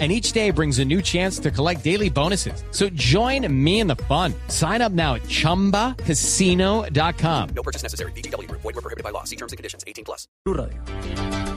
[0.00, 2.64] and each day brings a new chance to collect daily bonuses.
[2.72, 4.34] So join me in the fun.
[4.48, 7.48] Sign up now at ChumbaCasino.com.
[7.54, 8.10] No purchase necessary.
[8.16, 8.50] BGW.
[8.50, 9.22] Void were prohibited by law.
[9.22, 9.84] See terms and conditions.
[9.86, 10.26] 18 plus.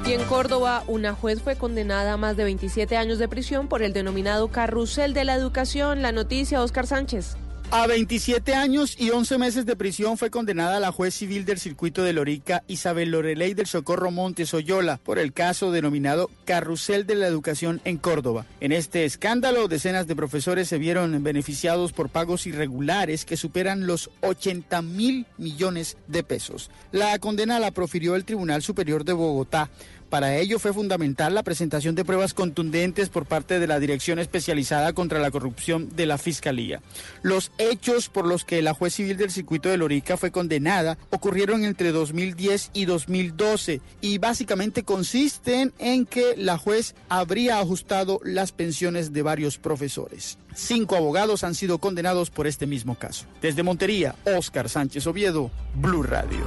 [0.05, 3.81] Y en Córdoba, una juez fue condenada a más de 27 años de prisión por
[3.81, 6.01] el denominado carrusel de la educación.
[6.01, 7.35] La noticia, Oscar Sánchez.
[7.69, 12.01] A 27 años y 11 meses de prisión fue condenada la juez civil del circuito
[12.01, 17.27] de Lorica, Isabel Loreley del Socorro Montes Oyola, por el caso denominado Carrusel de la
[17.27, 18.45] Educación en Córdoba.
[18.61, 24.11] En este escándalo, decenas de profesores se vieron beneficiados por pagos irregulares que superan los
[24.21, 26.71] 80 mil millones de pesos.
[26.93, 29.69] La condena la profirió el Tribunal Superior de Bogotá.
[30.09, 34.93] Para ello fue fundamental la presentación de pruebas contundentes por parte de la Dirección Especializada
[34.93, 36.81] contra la Corrupción de la Fiscalía.
[37.23, 41.65] Los hechos por los que la juez civil del circuito de Lorica fue condenada ocurrieron
[41.65, 49.11] entre 2010 y 2012 y básicamente consisten en que la juez habría ajustado las pensiones
[49.11, 50.37] de varios profesores.
[50.55, 53.25] Cinco abogados han sido condenados por este mismo caso.
[53.41, 56.45] Desde Montería, Óscar Sánchez Oviedo, Blue Radio.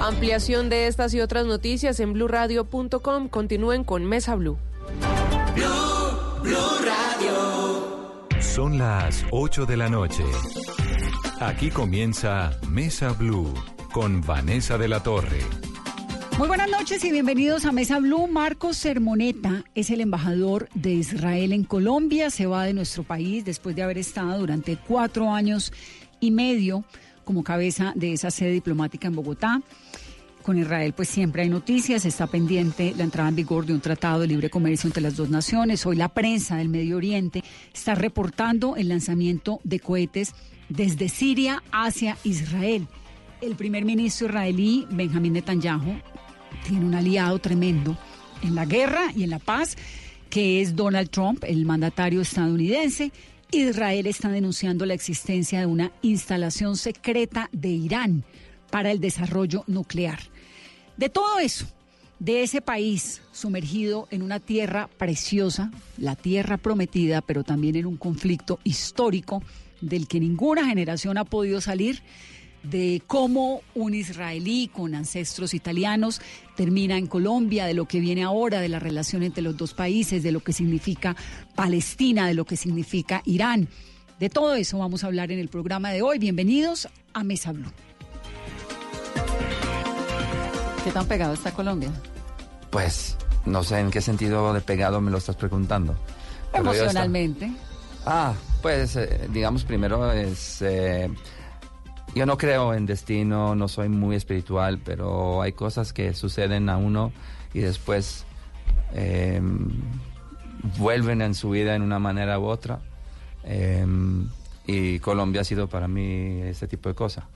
[0.00, 3.28] Ampliación de estas y otras noticias en blurradio.com.
[3.28, 4.58] Continúen con Mesa Blue.
[8.40, 10.22] Son las 8 de la noche.
[11.40, 13.52] Aquí comienza Mesa Blue
[13.92, 15.40] con Vanessa de la Torre.
[16.38, 18.26] Muy buenas noches y bienvenidos a Mesa Blue.
[18.26, 22.28] Marcos Sermoneta es el embajador de Israel en Colombia.
[22.28, 25.72] Se va de nuestro país después de haber estado durante cuatro años
[26.20, 26.84] y medio
[27.26, 29.60] como cabeza de esa sede diplomática en Bogotá.
[30.42, 34.20] Con Israel pues siempre hay noticias, está pendiente la entrada en vigor de un tratado
[34.20, 35.84] de libre comercio entre las dos naciones.
[35.84, 37.42] Hoy la prensa del Medio Oriente
[37.74, 40.34] está reportando el lanzamiento de cohetes
[40.68, 42.86] desde Siria hacia Israel.
[43.40, 46.00] El primer ministro israelí, Benjamín Netanyahu,
[46.64, 47.98] tiene un aliado tremendo
[48.42, 49.76] en la guerra y en la paz,
[50.30, 53.10] que es Donald Trump, el mandatario estadounidense.
[53.52, 58.24] Israel está denunciando la existencia de una instalación secreta de Irán
[58.70, 60.18] para el desarrollo nuclear.
[60.96, 61.66] De todo eso,
[62.18, 67.96] de ese país sumergido en una tierra preciosa, la tierra prometida, pero también en un
[67.96, 69.42] conflicto histórico
[69.80, 72.02] del que ninguna generación ha podido salir,
[72.70, 76.20] de cómo un israelí con ancestros italianos
[76.56, 80.22] termina en Colombia, de lo que viene ahora, de la relación entre los dos países,
[80.22, 81.16] de lo que significa
[81.54, 83.68] Palestina, de lo que significa Irán.
[84.18, 86.18] De todo eso vamos a hablar en el programa de hoy.
[86.18, 87.70] Bienvenidos a Mesa Blue.
[90.84, 91.90] ¿Qué tan pegado está Colombia?
[92.70, 95.96] Pues no sé en qué sentido de pegado me lo estás preguntando.
[96.52, 97.50] Emocionalmente.
[98.06, 100.62] Ah, pues eh, digamos primero es...
[100.62, 101.10] eh,
[102.16, 106.78] yo no creo en destino, no soy muy espiritual, pero hay cosas que suceden a
[106.78, 107.12] uno
[107.52, 108.24] y después
[108.94, 109.38] eh,
[110.78, 112.80] vuelven en su vida en una manera u otra.
[113.44, 113.84] Eh,
[114.66, 117.28] y Colombia ha sido para mí ese tipo de cosa.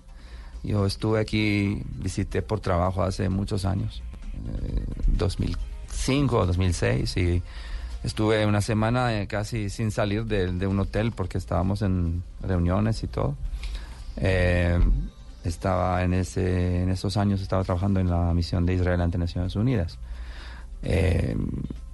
[0.62, 4.02] Yo estuve aquí, visité por trabajo hace muchos años,
[4.64, 7.42] eh, 2005 o 2006, y
[8.02, 13.02] estuve una semana eh, casi sin salir de, de un hotel porque estábamos en reuniones
[13.02, 13.36] y todo.
[14.20, 14.78] Eh,
[15.44, 19.56] estaba en, ese, en esos años, estaba trabajando en la misión de Israel ante Naciones
[19.56, 19.98] Unidas,
[20.82, 21.34] eh,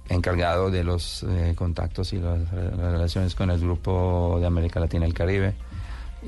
[0.09, 4.79] encargado de los eh, contactos y las, re- las relaciones con el grupo de América
[4.79, 5.53] Latina y el Caribe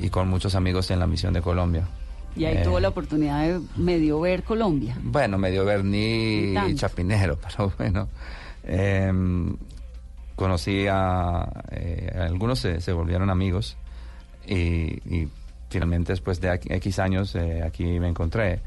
[0.02, 1.88] y con muchos amigos en la misión de Colombia.
[2.36, 4.96] Y ahí Eh, tuvo la oportunidad de medio ver Colombia.
[5.04, 6.70] Bueno, medio Ni tanto.
[6.70, 8.08] y Chapinero, pero bueno.
[10.36, 11.42] conocí a,
[12.20, 13.76] algunos se, se volvieron amigos
[14.48, 14.56] y,
[15.14, 15.28] y
[15.69, 18.59] finalmente después de X años eh, aquí me encontré.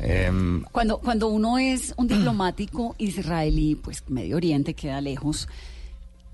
[0.00, 5.48] Em, Cuando, cuando uno es un diplomático israelí, pues Medio Oriente queda lejos,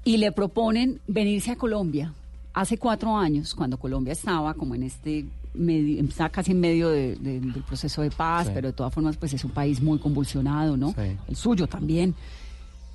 [0.05, 2.13] y le proponen venirse a Colombia
[2.55, 5.25] hace cuatro años, cuando Colombia estaba como en este
[5.55, 8.53] medio, está casi en medio de- de- del proceso de paz, Sí.
[8.55, 10.89] pero de todas formas pues es un país muy convulsionado, ¿no?
[10.91, 11.17] Sí.
[11.29, 12.15] El suyo también.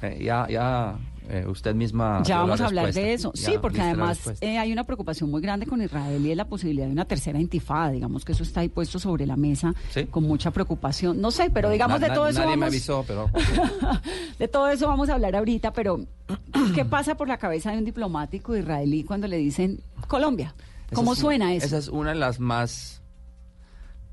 [0.02, 0.96] eh, ya ya
[1.30, 2.22] eh, usted misma...
[2.24, 3.32] Ya vamos a hablar de eso.
[3.34, 6.46] Ya Sí, porque además eh, hay una preocupación muy grande con Israel y es la
[6.46, 7.92] posibilidad de una tercera intifada.
[7.92, 10.06] Digamos que eso está ahí puesto sobre la mesa Sí.
[10.06, 11.20] con mucha preocupación.
[11.22, 12.74] No sé, pero digamos Na- de todo na- eso Nadie me vamos...
[12.74, 13.30] avisó, pero...
[14.40, 16.06] De todo eso vamos a hablar ahorita, pero
[16.76, 20.54] ¿qué pasa por la cabeza de un diplomático israelí cuando le dicen Colombia?
[20.94, 21.66] ¿Cómo es- suena eso?
[21.66, 23.02] Esa es una de las más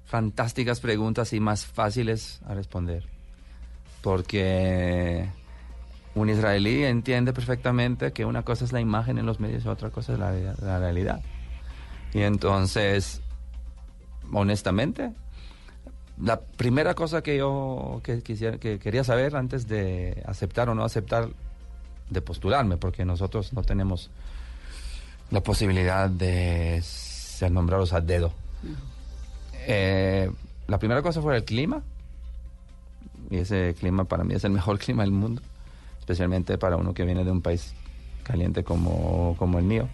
[0.04, 3.04] fantásticas preguntas y más fáciles a responder.
[4.02, 5.28] Porque
[6.14, 9.90] un israelí entiende perfectamente que una cosa es la imagen en los medios y otra
[9.90, 11.20] cosa es la, realidad.
[12.12, 13.20] Y entonces,
[14.32, 15.12] honestamente,
[16.20, 20.84] la primera cosa que yo que, quisiera, que quería saber antes de aceptar o no
[20.84, 21.28] aceptar,
[22.10, 24.10] de postularme, porque nosotros no tenemos
[25.30, 28.32] la posibilidad de ser nombrados a dedo.
[29.66, 30.30] Eh,
[30.68, 31.82] la primera cosa fue el clima,
[33.30, 35.42] y ese clima para mí es el mejor clima del mundo,
[36.04, 37.74] especialmente para uno que viene de un país
[38.22, 39.88] caliente como, como el mío.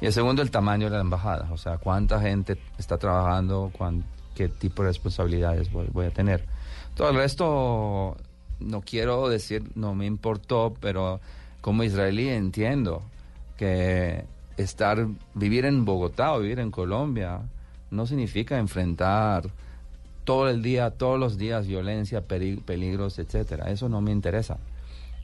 [0.00, 4.04] Y el segundo, el tamaño de la embajada, o sea, cuánta gente está trabajando, cuán,
[4.36, 6.44] qué tipo de responsabilidades voy, voy, a tener.
[6.94, 8.16] Todo el resto,
[8.60, 11.20] no quiero decir, no me importó, pero
[11.60, 13.02] como israelí entiendo
[13.56, 14.24] que
[14.56, 15.04] estar,
[15.34, 17.40] vivir en Bogotá o vivir en Colombia
[17.90, 19.50] no significa enfrentar
[20.22, 23.68] todo el día, todos los días violencia, peligros, etcétera.
[23.68, 24.58] Eso no me interesa.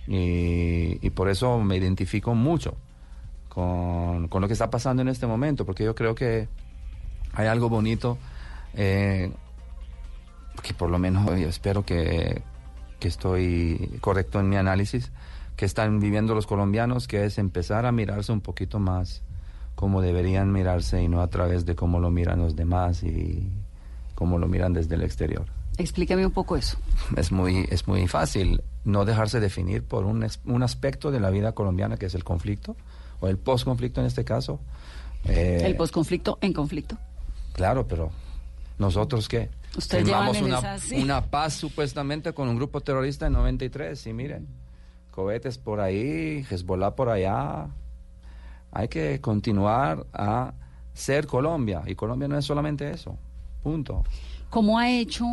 [0.07, 2.77] Y, y, por eso me identifico mucho
[3.49, 6.49] con, con, lo que está pasando en este momento, porque yo creo que
[7.33, 8.17] hay algo bonito,
[8.75, 9.33] eh,
[10.63, 12.43] que por lo menos yo espero que,
[13.01, 15.11] que estoy correcto en mi análisis,
[15.57, 19.23] que están viviendo los colombianos, que es empezar a mirarse un poquito más
[19.77, 23.53] como deberían mirarse y no a través de cómo lo miran los demás y
[24.15, 25.45] cómo lo miran desde el exterior.
[25.77, 26.79] Explícame un poco eso.
[27.17, 31.53] Es muy, es muy fácil no dejarse definir por un, un aspecto de la vida
[31.53, 32.77] colombiana que es el conflicto,
[33.21, 34.61] o el post-conflicto en este caso.
[35.25, 36.97] Eh, el post-conflicto en conflicto.
[37.53, 38.11] Claro, pero
[38.79, 39.51] nosotros qué?
[39.77, 41.03] Ustedes Firmamos una, esa, sí.
[41.03, 44.47] una paz supuestamente con un grupo terrorista en 93 y miren,
[45.11, 47.67] cohetes por ahí, Hezbollah por allá.
[48.71, 50.55] Hay que continuar a
[50.95, 53.17] ser Colombia y Colombia no es solamente eso.
[53.65, 54.05] Punto.
[54.49, 55.25] ¿Cómo ha hecho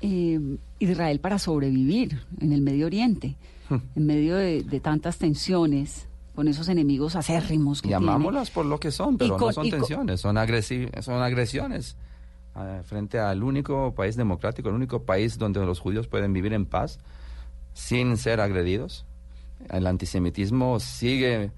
[0.00, 0.38] eh,
[0.80, 3.36] Israel para sobrevivir en el Medio Oriente?
[3.70, 8.54] en medio de, de, tantas tensiones, con esos enemigos acérrimos que Llamámoslas tiene.
[8.54, 11.96] por lo que son, pero con, no son tensiones, son, agresi son agresiones
[12.54, 16.66] uh, frente al único país democrático, el único país donde los judíos pueden vivir en
[16.66, 16.98] paz
[17.74, 19.06] sin ser agredidos.
[19.68, 21.52] El antisemitismo sigue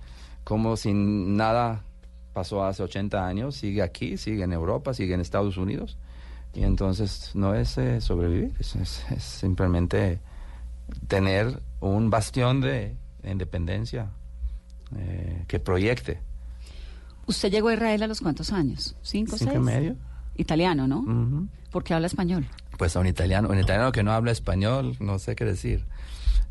[0.44, 1.84] como si nada
[2.32, 5.96] pasó hace 80 años, sigue aquí, sigue en Europa, sigue en Estados Unidos.
[6.54, 10.20] Y entonces no es eh, sobrevivir, es, es, es, simplemente
[11.08, 14.10] tener un bastión de, de independencia
[14.96, 16.20] eh, que proyecte.
[17.26, 18.96] ¿Usted llegó a Israel a los cuántos años?
[19.02, 19.62] ¿Cinco, Cinco seis?
[19.62, 19.96] y medio.
[20.36, 21.00] Italiano, ¿no?
[21.00, 21.48] Uh -huh.
[21.70, 22.46] ¿Por qué habla español?
[22.76, 25.86] Pues a un italiano, un italiano que no habla español, no sé qué decir.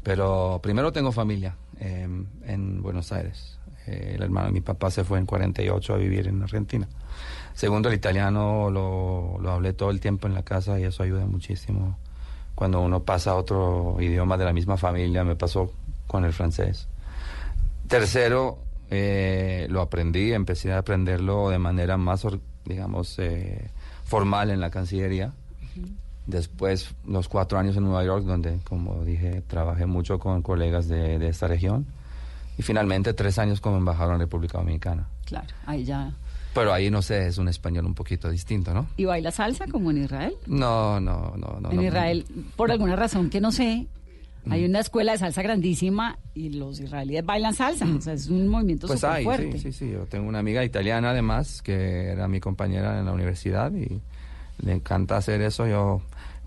[0.03, 2.07] Pero primero tengo familia eh,
[2.45, 3.59] en Buenos Aires.
[3.85, 6.87] Eh, el hermano de mi papá se fue en 48 a vivir en Argentina.
[7.53, 11.25] Segundo, el italiano lo, lo, hablé todo el tiempo en la casa y eso ayuda
[11.25, 11.97] muchísimo.
[12.55, 15.71] Cuando uno pasa a otro idioma de la misma familia, me pasó
[16.07, 16.87] con el francés.
[17.87, 18.59] Tercero,
[18.89, 22.25] eh, lo aprendí, empecé a aprenderlo de manera más,
[22.65, 23.69] digamos, eh,
[24.05, 25.33] formal en la Cancillería.
[25.75, 25.95] Uh -huh.
[26.27, 31.19] Después, los cuatro años en Nueva York, donde, como dije, trabajé mucho con colegas de,
[31.19, 31.85] de esta región.
[32.57, 35.07] Y finalmente, tres años como embajador en República Dominicana.
[35.25, 36.13] Claro, ahí ya
[36.53, 38.87] pero ahí, no sé, es un español un poquito distinto, ¿no?
[38.97, 40.33] ¿Y baila salsa como en Israel?
[40.47, 41.59] No, no, no.
[41.59, 42.25] no en no, Israel,
[42.55, 43.87] por alguna razón que no sé,
[44.49, 47.85] hay una escuela de salsa grandísima y los israelíes bailan salsa.
[47.85, 49.53] O sea, es un movimiento pues hay, fuerte.
[49.53, 49.91] Sí, sí, sí.
[49.91, 54.01] Yo tengo una amiga italiana, además, que era mi compañera en la universidad y
[54.65, 55.67] le encanta hacer eso.
[55.67, 56.01] Yo...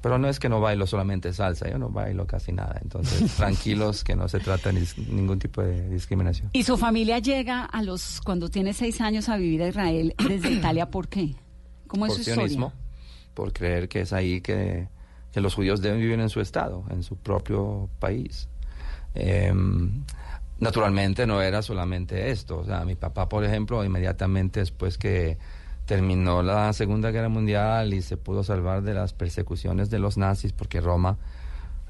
[0.04, 2.78] Pero no es que no bailo solamente salsa, yo no bailo casi nada.
[2.82, 6.50] Entonces, tranquilos que no se trata de ningún tipo de discriminación.
[6.52, 10.50] ¿Y su familia llega a los cuando tiene seis años a vivir a Israel desde
[10.58, 10.90] Italia?
[10.90, 11.34] ¿Por qué?
[11.86, 13.32] ¿Cómo es por su sionismo, historia?
[13.32, 14.88] por creer que es ahí que,
[15.32, 18.50] que, los judíos deben vivir en su estado, en su propio país.
[19.14, 19.54] Eh,
[20.58, 22.58] naturalmente no era solamente esto.
[22.58, 25.38] O sea, mi papá, por ejemplo, inmediatamente después que
[25.86, 30.52] terminó la Segunda Guerra Mundial y se pudo salvar de las persecuciones de los nazis
[30.52, 31.18] porque Roma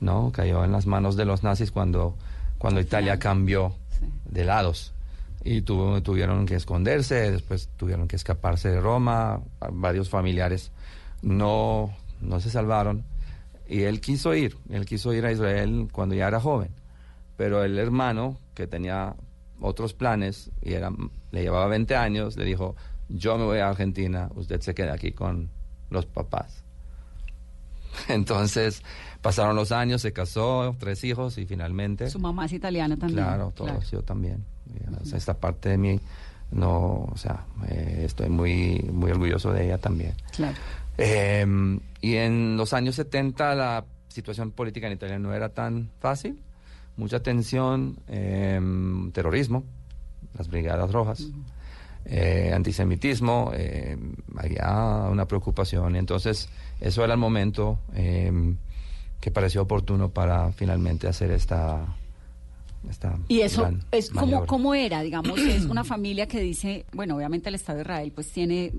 [0.01, 2.17] no cayó en las manos de los nazis cuando
[2.59, 4.07] cuando Italia cambió Sí.
[4.25, 4.93] de lados.
[5.45, 9.41] Y tuvo, tuvieron que esconderse después tuvieron que escaparse de Roma.
[9.73, 10.73] Varios familiares
[11.23, 13.05] no no se salvaron.
[13.69, 16.71] Y él quiso ir él quiso ir a Israel cuando ya era joven.
[17.37, 19.15] Pero el hermano que tenía
[19.61, 20.91] otros planes y era
[21.31, 22.75] le llevaba 20 años le dijo
[23.09, 25.51] yo me voy a Argentina, usted se queda aquí con
[25.91, 26.63] los papás.
[28.09, 28.83] Entonces
[29.23, 32.11] pasaron los años, se casó, tres hijos y finalmente...
[32.11, 33.25] Su mamá es italiana también.
[33.25, 33.87] Claro, todos, claro.
[33.91, 34.45] yo también.
[34.69, 35.17] Uh -huh.
[35.17, 36.01] Esta parte de mí
[36.51, 40.15] no, o sea, eh, estoy muy, muy orgulloso de ella también.
[40.35, 40.57] Claro.
[40.99, 41.45] Eh,
[42.01, 46.41] y en los años 70 la situación política en Italia no era tan fácil,
[46.97, 48.61] mucha tensión, eh,
[49.13, 49.65] terrorismo,
[50.39, 51.27] las brigadas rojas,
[52.07, 53.97] eh, antisemitismo, eh,
[54.37, 55.97] había una preocupación.
[55.97, 56.49] Entonces
[56.81, 58.55] eso era el momento eh,
[59.21, 61.97] que pareció oportuno para finalmente hacer esta...
[62.91, 67.49] esta Y eso es como cómo era, digamos, es una familia que dice, bueno, obviamente
[67.49, 68.73] el Estado de Israel pues tiene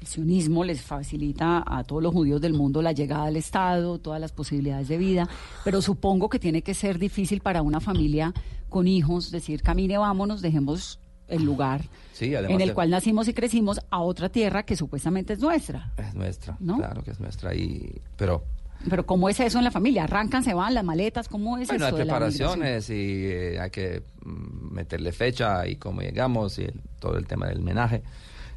[0.00, 4.20] el sionismo les facilita a todos los judíos del mundo la llegada al Estado, todas
[4.20, 5.28] las posibilidades de vida,
[5.64, 8.34] pero supongo que tiene que ser difícil para una familia
[8.68, 13.34] con hijos decir, camine, vámonos, dejemos el lugar Sí, en el de- cual nacimos y
[13.34, 15.92] crecimos a otra tierra que supuestamente es nuestra.
[15.96, 16.76] Es nuestra, ¿No?
[16.78, 17.54] claro que es nuestra.
[17.54, 18.44] Y, pero
[18.88, 20.04] Pero ¿cómo es eso en la familia?
[20.04, 21.28] ¿Arrancan, se van las maletas?
[21.28, 22.48] ¿Cómo es bueno, hay eso la migración?
[22.60, 27.26] preparaciones y eh, hay que mm, meterle fecha y cómo llegamos y el- todo el
[27.26, 28.02] tema del menaje.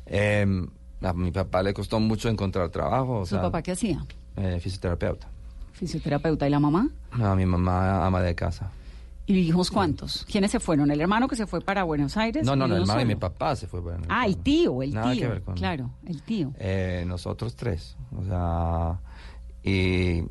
[0.06, 0.46] Eh,
[1.02, 3.20] a mi papá le costó mucho encontrar trabajo.
[3.20, 4.06] o ¿Su sea, papá qué hacía?
[4.38, 5.28] eh, fisioterapeuta.
[5.74, 6.90] Fisioterapeuta y la mamá.
[7.12, 8.72] A mi mamá ama de casa.
[9.30, 10.26] ¿Y hijos cuántos?
[10.26, 10.90] ¿Quiénes se fueron?
[10.90, 12.44] ¿El hermano que se fue para Buenos Aires?
[12.44, 13.80] No, no, no, ¿Y el hermano de mi papá se fue.
[13.80, 15.22] bueno, Ah, el tío, el Nada tío.
[15.22, 16.52] que ver con- Claro, el tío.
[16.58, 17.96] Eh, nosotros tres.
[18.18, 19.00] O sea,
[19.64, 20.24] y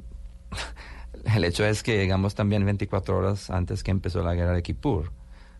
[1.36, 5.12] el hecho es que llegamos también 24 horas antes que empezó la guerra de Kippur,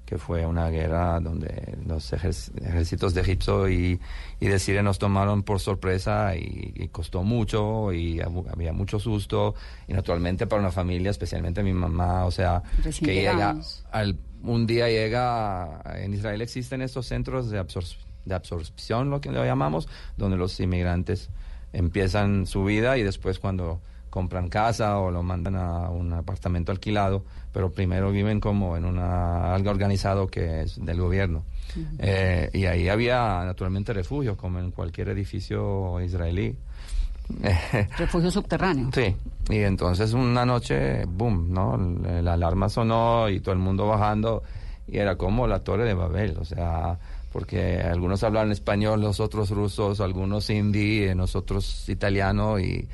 [0.09, 4.01] que fue una guerra donde los ejércitos de Egipto y,
[4.41, 9.55] y de Siria nos tomaron por sorpresa y, y costó mucho y había mucho susto.
[9.87, 13.55] Y naturalmente para una familia, especialmente mi mamá, o sea, Recién que llega
[13.91, 19.31] al, un día llega, en Israel existen estos centros de, absor- de absorción, lo que
[19.31, 21.29] lo llamamos, donde los inmigrantes
[21.75, 23.83] empiezan su vida y después cuando
[24.19, 27.23] compran casa o lo mandan a un apartamento alquilado,
[27.53, 31.45] pero primero viven como en una algo organizado que es del gobierno.
[32.01, 36.53] Eh, y ahí había naturalmente refugio, como en cualquier edificio israelí.
[37.97, 38.91] Refugio subterráneo.
[38.93, 39.15] Sí,
[39.51, 41.77] y entonces una noche, boom, ¿no?
[42.03, 44.43] La, la alarma sonó y todo el mundo bajando
[44.89, 46.99] y era como la torre de Babel, o sea,
[47.33, 52.89] porque algunos hablaban español, los otros rusos, algunos hindi, eh, nosotros italiano y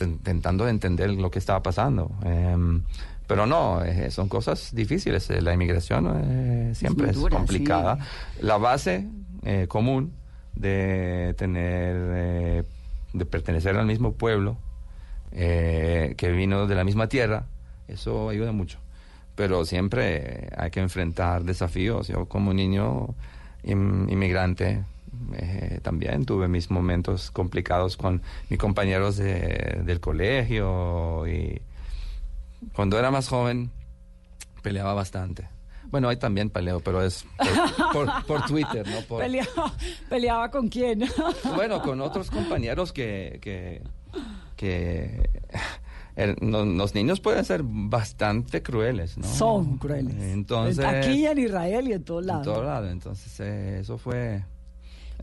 [0.00, 2.10] intentando entender lo que estaba pasando.
[2.24, 2.82] Em,
[3.26, 5.28] pero no, eh, son cosas difíciles.
[5.30, 7.96] eh, La inmigración eh, siempre es, dura, complicada.
[8.38, 8.38] sí.
[8.46, 9.06] La base
[9.68, 10.12] común
[10.56, 12.64] de tener,
[13.12, 14.56] de pertenecer al mismo pueblo,
[15.32, 17.44] eh, que vino de la misma tierra,
[17.88, 18.78] eso ayuda mucho.
[19.36, 22.08] Pero siempre hay que enfrentar desafíos.
[22.08, 23.14] Yo como niño
[23.62, 24.82] in- inmigrante
[25.34, 31.60] eh, también tuve mis momentos complicados con mis compañeros de- del colegio y
[32.72, 33.70] cuando era más joven
[34.62, 35.48] peleaba bastante.
[35.88, 37.46] Bueno, hoy también peleo, pero es por,
[37.92, 39.00] por- por Twitter, ¿no?
[39.02, 39.72] Por, Peleaba,
[40.08, 41.04] peleaba con quién?
[41.54, 43.82] bueno, con otros compañeros que, que,
[44.56, 45.30] que
[46.16, 49.28] el- no- los niños pueden ser bastante crueles, ¿no?
[49.28, 50.16] Son crueles.
[50.20, 52.44] Entonces, Aquí en Israel y en todos en lados.
[52.44, 52.88] todo lado.
[52.90, 54.42] Entonces, eh, eso fue...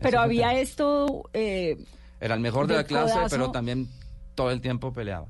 [0.00, 1.76] Pero había esto, eh,
[2.20, 3.36] Era el mejor de la clase, codazo.
[3.36, 3.88] pero también
[4.34, 5.26] todo el tiempo peleaba.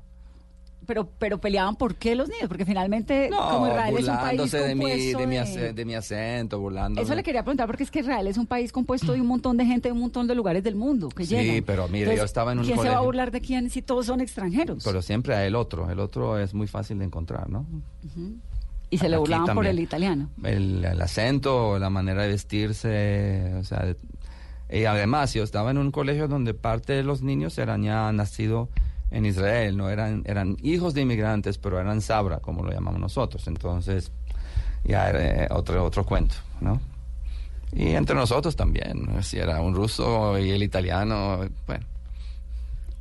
[0.87, 4.21] pero pero peleaban por qué los niños, porque finalmente No, como Israel es un país
[4.39, 7.03] burlándose de mi, de, mi de- mi acento, burlándose.
[7.05, 9.57] Eso le quería preguntar porque es que Israel es un país compuesto de un montón
[9.57, 12.51] de gente de un montón de lugares del mundo que Sí, pero mire, yo estaba
[12.51, 14.83] en un ¿Quién se va a burlar de quién si todos son extranjeros?
[14.83, 15.89] Pero siempre hay el otro.
[15.89, 17.65] El otro es muy fácil de encontrar, ¿no?
[18.91, 20.29] y se le burlaban por el italiano.
[20.43, 23.95] el, el acento, la manera de vestirse, o sea,
[24.69, 28.69] y además yo estaba en un colegio donde parte de los niños eran ya nacidos
[29.11, 33.47] en Israel, no eran eran hijos de inmigrantes, pero eran sabra, como lo llamamos nosotros,
[33.47, 34.11] entonces
[34.83, 36.81] ya era eh, otro otro cuento, ¿no?
[37.73, 41.85] Y entre nosotros también, si era un ruso y el italiano, bueno,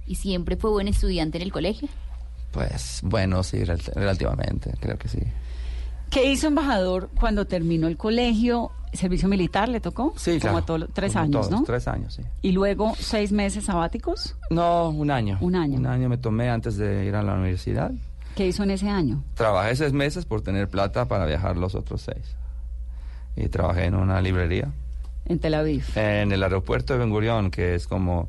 [0.07, 1.89] ¿Y siempre fue buen estudiante en el colegio?
[2.51, 5.19] pues bueno, sí, rel- relativamente, creo que sí.
[6.11, 8.71] ¿Qué hizo embajador cuando terminó el colegio?
[8.95, 10.13] ¿Servicio militar le tocó?
[10.17, 10.57] Sí, Como claro.
[10.59, 11.63] a todos los- tres como años, todos, ¿no?
[11.65, 12.23] Tres años, sí.
[12.43, 14.37] Y luego seis meses sabáticos.
[14.51, 15.39] No, un año.
[15.41, 15.79] Un año.
[15.79, 17.91] Un año me tomé antes de ir a la universidad.
[18.37, 19.23] ¿Qué hizo en ese año?
[19.35, 22.35] Trabajé seis meses por tener plata para viajar los otros seis.
[23.37, 24.71] Y trabajé en una librería
[25.27, 25.85] En Tel Aviv.
[25.97, 28.29] en el aeropuerto de Ben Gurión, que es como,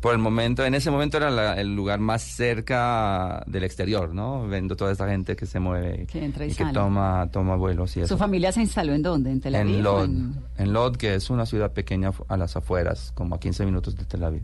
[0.00, 4.46] por el momento, en ese momento era la- el lugar más cerca del exterior, ¿no?
[4.46, 7.56] Viendo toda esta gente que se mueve y Que entra y y que toma, toma
[7.56, 8.14] vuelos y eso.
[8.14, 9.30] ¿Su familia se instaló en dónde?
[9.32, 9.74] ¿En Tel Aviv?
[9.76, 13.40] en Lod, en- en Lod, que es una ciudad pequeña a las afueras, como a
[13.40, 14.42] 15 minutos de Tel Aviv.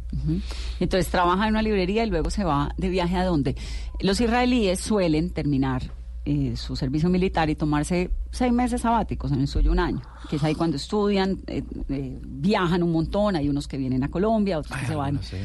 [0.81, 3.55] Entonces trabaja en una librería y luego se va de viaje a dónde.
[4.01, 5.83] Los israelíes suelen terminar
[6.25, 10.01] eh, su servicio militar y tomarse seis meses sabáticos, en el suyo un año,
[10.31, 14.09] que es ahí cuando estudian, eh, eh, viajan un montón, hay unos que vienen a
[14.11, 15.37] Colombia, otros que se van sí.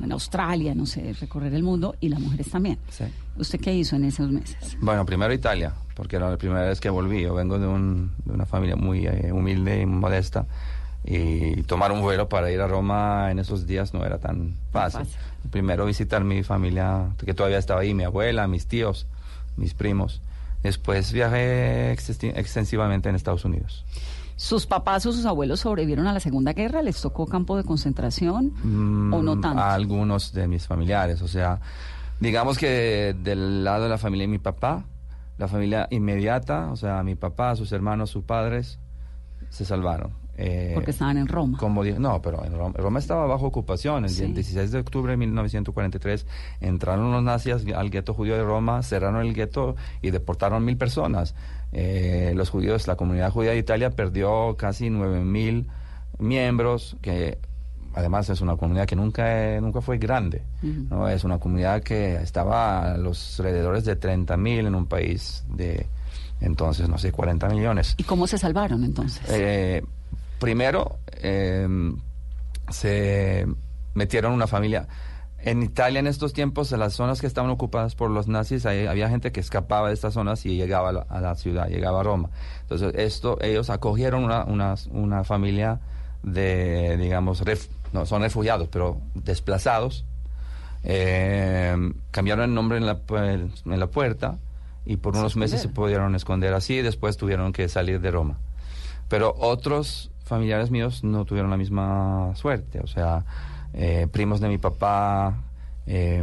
[0.00, 2.78] en Australia, no sé, recorrer el mundo, y las mujeres también.
[2.88, 3.04] Sí.
[3.36, 4.76] ¿Usted qué hizo en esos meses?
[4.80, 7.22] Bueno, primero Italia, porque era la primera vez que volví.
[7.22, 10.46] Yo vengo de, un- de una familia muy humilde y modesta.
[11.04, 15.00] Y tomar un vuelo para ir a Roma en esos días no era tan fácil.
[15.00, 15.16] fácil.
[15.50, 19.06] Primero visitar mi familia, que todavía estaba ahí, mi abuela, mis tíos,
[19.56, 20.20] mis primos.
[20.62, 23.84] Después viajé extensivamente en Estados Unidos.
[24.36, 26.80] ¿Sus papás o sus abuelos sobrevivieron a la Segunda Guerra?
[26.82, 29.60] ¿Les tocó campo de concentración Mm, o no tanto?
[29.60, 31.22] A algunos de mis familiares.
[31.22, 31.60] O sea,
[32.20, 34.84] digamos que del lado de la familia de mi papá,
[35.38, 38.78] la familia inmediata, o sea, mi papá, sus hermanos, sus padres,
[39.50, 40.12] se salvaron.
[40.40, 41.58] Eh, Porque estaban en Roma.
[41.58, 44.04] como no, pero en Roma, Roma estaba bajo ocupación.
[44.04, 44.24] El Sí.
[44.26, 46.26] 16 de octubre de 1943
[46.60, 51.34] entraron los nazis al gueto judío de Roma, cerraron el gueto y deportaron mil personas.
[51.72, 55.66] Eh, los judíos, la comunidad judía de Italia perdió casi 9 mil
[56.18, 57.38] miembros, que
[57.94, 60.42] además es una comunidad que nunca, nunca fue grande.
[60.62, 61.08] ¿no?
[61.08, 65.86] Es una comunidad que estaba a los alrededores de 30 mil en un país de
[66.40, 67.94] entonces, no sé, 40 millones.
[67.96, 69.20] ¿Y cómo se salvaron entonces?
[69.28, 69.82] Eh,
[70.38, 71.66] primero, eh,
[72.70, 73.46] se
[73.94, 74.88] metieron una familia.
[75.40, 78.86] En Italia en estos tiempos, en las zonas que estaban ocupadas por los nazis, ahí
[78.86, 82.00] había gente que escapaba de estas zonas y llegaba a la, a la ciudad, llegaba
[82.00, 82.30] a Roma.
[82.62, 85.80] Entonces, esto, ellos acogieron una, una, una familia
[86.24, 90.04] de, digamos, ref- no son refugiados, pero desplazados.
[90.82, 91.76] Eh,
[92.10, 94.38] cambiaron el nombre en la, en la puerta
[94.84, 98.38] y por unos meses se pudieron esconder así y después tuvieron que salir de Roma.
[99.08, 102.80] Pero otros familiares míos no tuvieron la misma suerte.
[102.80, 103.24] O sea,
[103.72, 105.42] eh, primos de mi papá,
[105.86, 106.22] eh,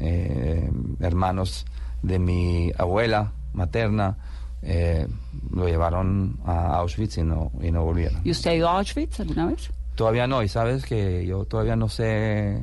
[0.00, 1.66] eh, hermanos
[2.02, 4.16] de mi abuela materna,
[4.62, 5.06] eh,
[5.52, 8.20] lo llevaron a Auschwitz y no, y no volvieron.
[8.24, 9.70] ¿Y usted ha ido a Auschwitz alguna vez?
[9.94, 12.60] Todavía no, y sabes que yo todavía no sé,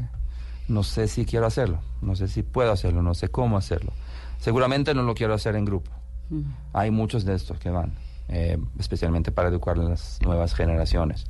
[0.67, 3.91] no sé si quiero hacerlo, no sé si puedo hacerlo, no sé cómo hacerlo.
[4.39, 5.91] Seguramente no lo quiero hacer en grupo.
[6.73, 7.93] Hay muchos de estos que van,
[8.29, 11.27] eh, especialmente para educar a las nuevas generaciones.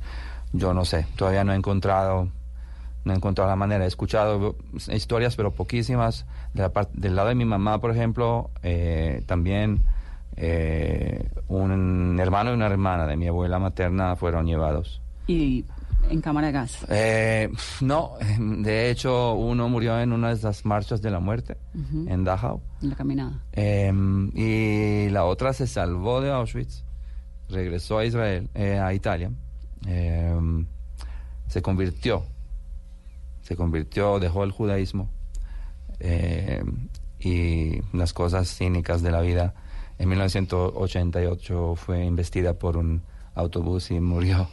[0.52, 2.28] Yo no sé, todavía no he encontrado,
[3.04, 3.84] no he encontrado la manera.
[3.84, 4.56] He escuchado
[4.92, 6.26] historias, pero poquísimas.
[6.54, 9.82] De la del lado de mi mamá, por ejemplo, eh, también
[10.36, 15.00] eh, un hermano y una hermana de mi abuela materna fueron llevados.
[15.26, 15.64] Y
[16.10, 16.86] en cámara de gas.
[16.88, 22.24] Eh, no, de hecho uno murió en una de esas marchas de la muerte en
[22.24, 22.60] Dachau.
[22.82, 23.40] En la caminada.
[23.52, 23.92] Eh,
[24.34, 26.84] y la otra se salvó de Auschwitz,
[27.54, 29.30] regresó a Israel, eh, a Italia,
[29.86, 30.34] eh,
[31.48, 32.24] se convirtió,
[33.42, 35.08] se convirtió, dejó el judaísmo
[36.00, 36.62] eh,
[37.18, 39.54] y las cosas cínicas de la vida.
[39.98, 43.02] En 1988 fue investida por un
[43.34, 44.48] autobús y murió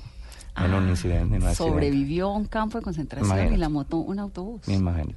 [0.55, 1.35] en un incidente.
[1.35, 1.73] En un accidente.
[1.73, 3.55] Sobrevivió a un campo de concentración Imagínate.
[3.55, 4.67] y la moto un autobús.
[4.67, 5.15] Imagínate.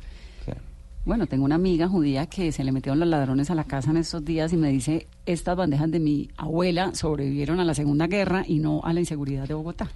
[1.04, 3.98] Bueno, tengo una amiga judía que se le metieron los ladrones a la casa en
[3.98, 8.42] estos días y me dice, estas bandejas de mi abuela sobrevivieron a la Segunda Guerra
[8.46, 9.90] y no a la inseguridad de Bogotá.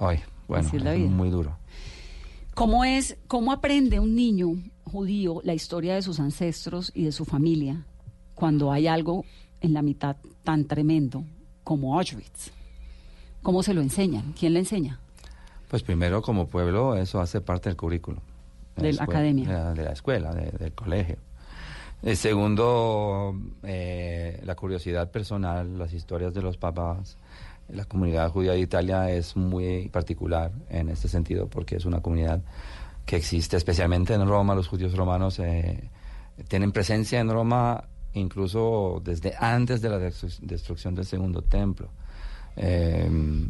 [0.00, 0.18] Ay,
[0.48, 1.56] bueno, es es muy duro.
[2.54, 7.24] ¿Cómo es, cómo aprende un niño judío la historia de sus ancestros y de su
[7.24, 7.84] familia
[8.34, 9.24] cuando hay algo
[9.60, 11.22] en la mitad tan tremendo
[11.62, 12.50] como Auschwitz?
[13.42, 14.34] ¿Cómo se lo enseñan?
[14.36, 14.98] ¿Quién le enseña?
[15.68, 18.20] Pues primero, como pueblo, eso hace parte del currículo.
[18.78, 19.46] De la escuela- academia.
[19.48, 21.16] De la, de la escuela, de- del colegio.
[22.02, 27.16] El segundo, eh, la curiosidad personal, las historias de los papás.
[27.68, 32.40] La comunidad judía de Italia es muy particular en este sentido porque es una comunidad
[33.04, 34.54] que existe especialmente en Roma.
[34.54, 35.90] Los judíos romanos eh,
[36.48, 41.88] tienen presencia en Roma incluso desde antes de la destru- destrucción del segundo templo.
[42.56, 43.08] Eh,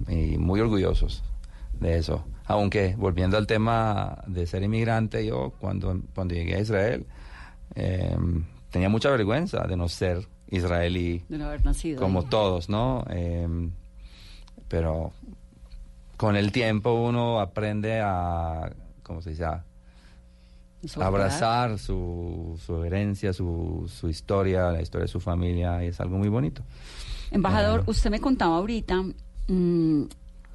[0.09, 1.23] y muy orgullosos
[1.81, 2.25] de eso.
[2.47, 7.07] Aunque, volviendo al tema de ser inmigrante, yo cuando, cuando llegué a Israel
[7.75, 8.17] eh,
[8.71, 12.01] tenía mucha vergüenza de no ser israelí De no haber nacido.
[12.01, 12.27] como ahí.
[12.31, 13.05] todos, ¿no?
[13.11, 13.47] Eh,
[14.69, 15.13] pero
[16.17, 19.45] con el tiempo uno aprende a, ¿cómo se dice?
[19.45, 19.65] A
[21.01, 26.17] abrazar su, su herencia, su, su historia, la historia de su familia, y es algo
[26.19, 26.63] muy bonito.
[27.31, 29.03] Embajador, Eh, usted me contaba ahorita
[29.49, 30.03] mm,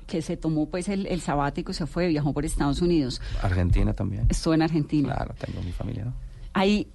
[0.05, 3.21] que se tomó pues el, el sabático y se fue, viajó por Estados Unidos.
[3.41, 4.25] Argentina también.
[4.29, 5.13] Estuvo en Argentina.
[5.15, 6.13] Claro, tengo mi familia, ¿no?
[6.53, 6.87] Ahí,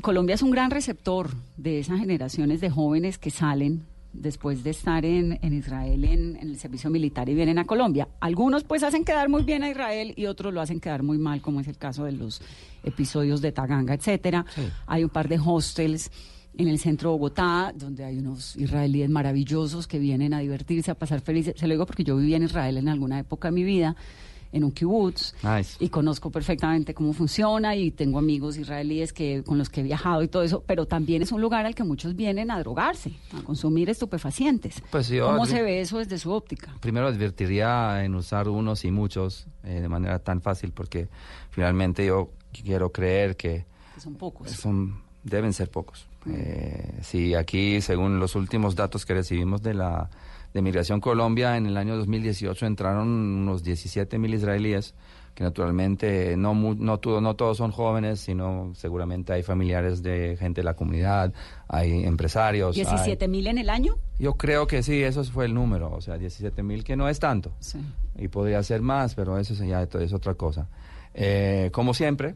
[0.00, 5.04] Colombia es un gran receptor de esas generaciones de jóvenes que salen después de estar
[5.04, 8.08] en, en Israel en, en el servicio militar y vienen a Colombia.
[8.20, 11.40] Algunos pues hacen quedar muy bien a Israel y otros lo hacen quedar muy mal,
[11.40, 12.42] como es el caso de los
[12.84, 14.44] episodios de Taganga, etcétera.
[14.54, 14.62] Sí.
[14.86, 16.10] Hay un par de hostels
[16.58, 20.94] en el centro de Bogotá, donde hay unos israelíes maravillosos que vienen a divertirse, a
[20.94, 21.54] pasar felices.
[21.56, 23.96] Se lo digo porque yo viví en Israel en alguna época de mi vida,
[24.54, 25.82] en un kibutz, Nice.
[25.82, 30.22] y conozco perfectamente cómo funciona y tengo amigos israelíes que con los que he viajado
[30.22, 33.40] y todo eso, pero también es un lugar al que muchos vienen a drogarse, a
[33.42, 34.82] consumir estupefacientes.
[34.90, 36.76] Pues yo- ¿Cómo se ve eso desde su óptica?
[36.82, 41.08] Primero advertiría en usar unos y muchos eh, de manera tan fácil porque
[41.48, 44.50] finalmente yo quiero creer que Que son pocos.
[44.50, 46.06] son deben ser pocos.
[46.30, 50.08] Eh, sí, aquí según los últimos datos que recibimos de la
[50.54, 54.94] de Migración Colombia en el año 2018 entraron unos 17 mil israelíes
[55.34, 60.60] que naturalmente no no todo- no todos son jóvenes, sino seguramente hay familiares de gente
[60.60, 61.32] de la comunidad,
[61.68, 62.76] hay empresarios.
[62.76, 63.94] hay- 17 mil en el año.
[64.18, 67.18] yo creo que sí, eso fue el número, o sea, 17 mil, que no es
[67.18, 67.52] tanto.
[67.60, 67.78] Sí.
[68.18, 70.68] Y podría ser más, pero eso ya es otra cosa.
[71.14, 72.34] Eh, como siempre,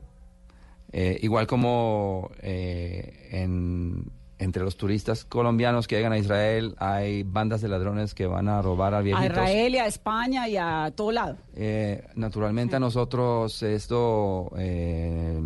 [0.92, 7.62] eh, igual como eh, en- entre los turistas colombianos que llegan a Israel, hay bandas
[7.62, 9.31] de ladrones que van a robar a A viejitos.
[9.31, 11.37] Israel y a España y a todo lado.
[11.55, 15.40] Eh, naturalmente a nosotros esto eh,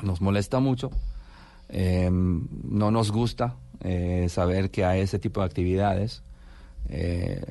[0.00, 0.90] nos molesta mucho,
[1.70, 6.22] eh, no nos gusta eh, saber que hay ese tipo de actividades.
[6.88, 7.42] Eh,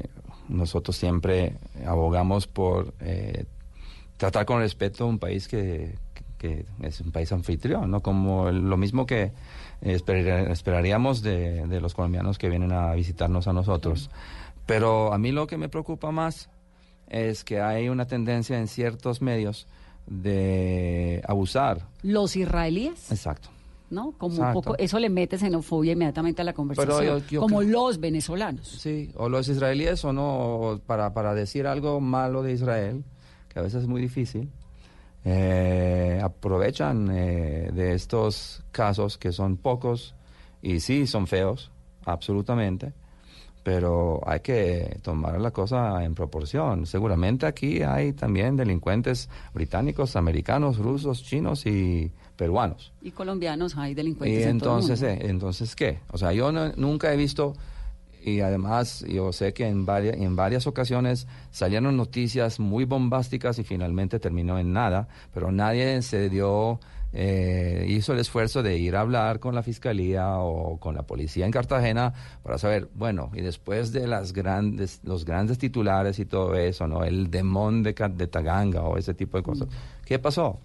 [0.48, 3.44] nosotros siempre abogamos por eh,
[4.16, 5.96] tratar con respeto a un país que,
[6.38, 8.02] que es un país anfitrión, ¿no?
[8.02, 9.32] Como el- lo mismo que
[9.82, 14.10] esperar- esperaríamos de, de los colombianos que vienen a visitarnos a nosotros.
[14.66, 16.50] Pero a mí lo que me preocupa más
[17.10, 19.66] es que hay una tendencia en ciertos medios
[20.08, 21.86] de abusar.
[22.04, 23.50] Los israelíes, Exacto.
[23.90, 24.12] ¿no?
[24.18, 27.20] Como un poco, eso le mete xenofobia inmediatamente a la conversación.
[27.20, 28.68] yo- yo como los venezolanos.
[28.68, 33.04] Sí, o los israelíes o no, para, para decir algo malo de Israel,
[33.50, 34.50] que a veces es muy difícil,
[35.30, 40.16] eh, aprovechan eh, de estos casos que son pocos
[40.62, 41.70] y sí son feos,
[42.06, 42.94] absolutamente,
[43.64, 46.86] pero hay que tomar la cosa en proporción.
[46.86, 52.94] Seguramente aquí hay también delincuentes británicos, americanos, rusos, chinos y peruanos.
[53.02, 55.26] Y colombianos hay Y delincuentes en todo el entonces, mundo.
[55.26, 56.00] eh, entonces ¿qué?
[56.12, 57.54] O sea, yo no- nunca he visto
[58.28, 63.64] y además yo sé que en varias en varias ocasiones salieron noticias muy bombásticas y
[63.64, 66.80] finalmente terminó en nada, pero nadie se dio
[67.14, 71.46] eh, hizo el esfuerzo de ir a hablar con la fiscalía o con la policía
[71.46, 72.14] en Cartagena
[72.44, 77.06] para saber, bueno, y después de las grandes los grandes titulares y todo eso, ¿no?
[77.06, 79.70] El demon de, de Taganga o ese tipo de cosas.
[80.04, 80.60] ¿Qué pasó?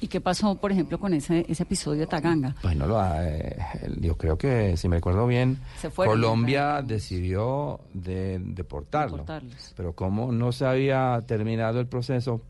[0.00, 2.54] ¿Y qué pasó, por ejemplo, con ese, ese episodio de Taganga?
[2.62, 3.56] Bueno, lo, eh,
[4.00, 5.58] yo creo que, si me recuerdo bien,
[5.96, 9.18] Colombia decidió de, deportarlo.
[9.18, 9.72] Deportarlos.
[9.76, 12.40] Pero como no se había terminado el proceso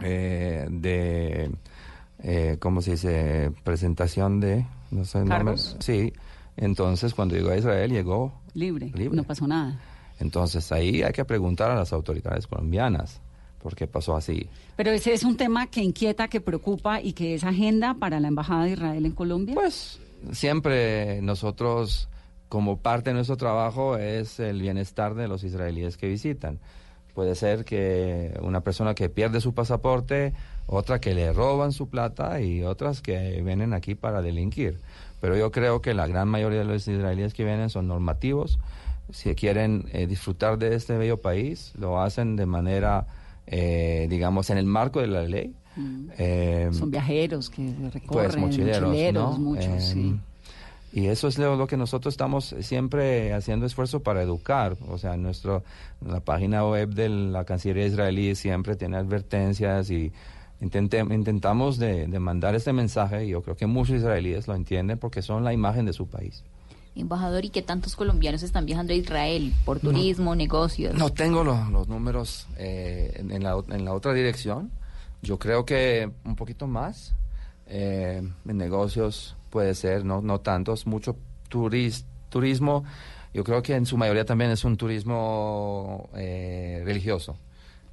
[0.00, 1.50] eh, de,
[2.22, 3.52] eh, ¿cómo se dice?
[3.62, 5.76] Presentación de, no sé, no me- ¿Cargos?
[5.80, 6.12] sí.
[6.56, 9.16] Entonces, cuando llegó a Israel, llegó Libre, Libre.
[9.16, 9.80] no pasó nada.
[10.20, 13.20] Entonces, ahí hay que preguntar a las autoridades colombianas
[13.64, 14.46] por qué pasó así.
[14.76, 18.28] Pero ese es un tema que inquieta, que preocupa y que es agenda para la
[18.28, 19.54] Embajada de Israel en Colombia.
[19.54, 19.98] Pues
[20.32, 22.10] siempre nosotros,
[22.50, 26.58] como parte de nuestro trabajo, es el bienestar de los israelíes que visitan.
[27.14, 30.34] Puede ser que una persona que pierde su pasaporte,
[30.66, 34.78] otra que le roban su plata y otras que vienen aquí para delinquir.
[35.22, 38.58] Pero yo creo que la gran mayoría de los israelíes que vienen son normativos.
[39.10, 43.06] Si quieren eh, disfrutar de este bello país, lo hacen de manera,
[43.46, 45.54] eh, digamos, en el marco de la ley.
[46.18, 49.38] Eh, Son viajeros que recorren, pues mochileros, ¿no?
[49.38, 50.16] muchos, Em, sí.
[50.92, 54.76] Y eso es lo, lo que nosotros estamos siempre haciendo esfuerzo para educar.
[54.88, 55.64] O sea, nuestro,
[56.06, 60.12] la página web de la Cancillería israelí siempre tiene advertencias y
[60.60, 64.96] intente- intentamos de, de mandar este mensaje y yo creo que muchos israelíes lo entienden
[64.98, 66.44] porque son la imagen de su país.
[66.96, 70.94] Embajador, ¿y qué tantos colombianos están viajando a Israel por turismo, negocios?
[70.94, 74.70] No tengo los, los números eh, en, en la, en la otra dirección.
[75.22, 77.12] Yo creo que un poquito más.
[77.66, 80.86] Eh, en negocios puede ser, no, no tantos.
[80.86, 81.16] Mucho
[81.50, 82.84] turis- turismo.
[83.32, 87.36] Yo creo que en su mayoría también es un turismo eh, religioso.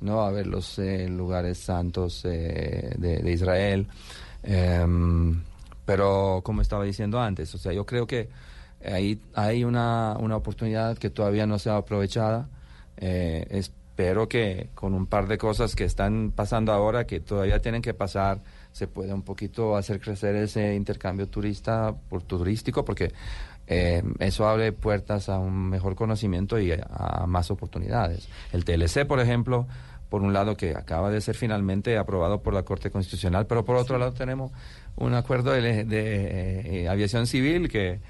[0.01, 0.21] ¿no?
[0.21, 3.87] A ver los eh, lugares santos de, de Israel.
[4.43, 5.41] Em,
[5.85, 8.29] pero como estaba diciendo antes, o sea, yo creo que
[8.85, 12.49] ahí hay una, una oportunidad que todavía no se ha aprovechada.
[12.97, 17.81] Eh, espero que con un par de cosas que están pasando ahora, que todavía tienen
[17.81, 18.41] que pasar,
[18.71, 23.11] se pueda un poquito hacer crecer ese intercambio turista por turístico, porque
[23.67, 28.27] eh, eso abre puertas a un mejor conocimiento y a, a más oportunidades.
[28.51, 29.67] El TLC, por ejemplo,
[30.11, 33.77] por un lado que acaba de ser finalmente aprobado por la Corte Constitucional, pero por
[33.77, 34.51] otro lado tenemos
[34.97, 38.01] un acuerdo de, de, eh, aviación civil que,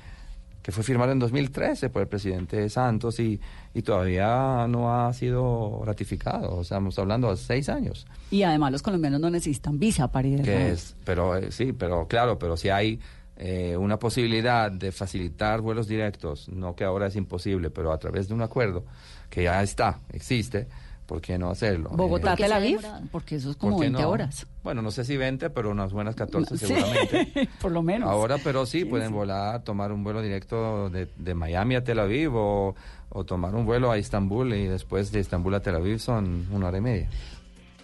[0.61, 3.39] que fue firmado en 2013 por el presidente Santos y,
[3.73, 6.57] y todavía no ha sido ratificado.
[6.57, 8.05] O sea, estamos hablando de seis años.
[8.29, 10.41] Y además los colombianos no necesitan visa para ir.
[10.41, 12.99] Que es, pero eh, sí, pero claro, pero si hay
[13.37, 18.27] eh, una posibilidad de facilitar vuelos directos, no que ahora es imposible, pero a través
[18.27, 18.85] de un acuerdo
[19.29, 20.67] que ya está, existe,
[21.11, 21.89] ¿por qué no hacerlo?
[21.89, 22.79] Bogotá, Eh, Tel Aviv,
[23.11, 24.09] porque eso es ¿por como qué 20 no?
[24.11, 24.47] horas.
[24.63, 27.49] Bueno, no sé si 20, pero unas buenas 14 Sí, seguramente.
[27.61, 28.09] por lo menos.
[28.09, 32.33] Ahora, pero sí, pueden volar, tomar un vuelo directo de, de Miami a Tel Aviv
[32.33, 32.75] o,
[33.09, 36.69] o tomar un vuelo a Estambul y después de Estambul a Tel Aviv son una
[36.69, 37.09] hora y media.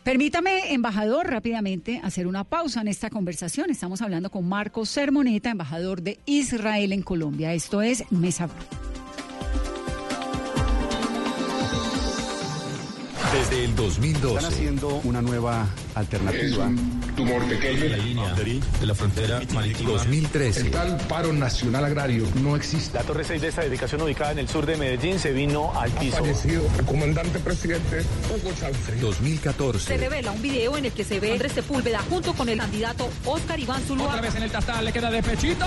[0.06, 3.70] Permítame, embajador, rápidamente hacer una pausa en esta conversación.
[3.72, 7.54] Estamos hablando con Marcos Sermoneta, embajador de Israel en Colombia.
[7.54, 8.97] Esto es Mesa Blue.
[13.38, 14.36] Desde el 2012.
[14.36, 16.72] Están haciendo una nueva alternativa.
[17.16, 17.86] tumor pequeño.
[17.86, 19.92] La línea de la frontera marítima.
[19.92, 20.72] 2013.
[20.72, 22.98] Tal paro nacional agrario no existe.
[22.98, 25.92] La Torre 6 de esta dedicación ubicada en el sur de Medellín se vino al
[25.92, 26.18] piso.
[26.18, 29.02] Fallecido el comandante presidente Hugo Chávez.
[29.02, 29.86] 2014.
[29.86, 33.08] Se revela un video en el que se ve Andrés Sepúlveda junto con el candidato
[33.24, 34.20] Oscar Iván Zuluaga.
[34.20, 35.66] vez en el tastal le queda de pechito.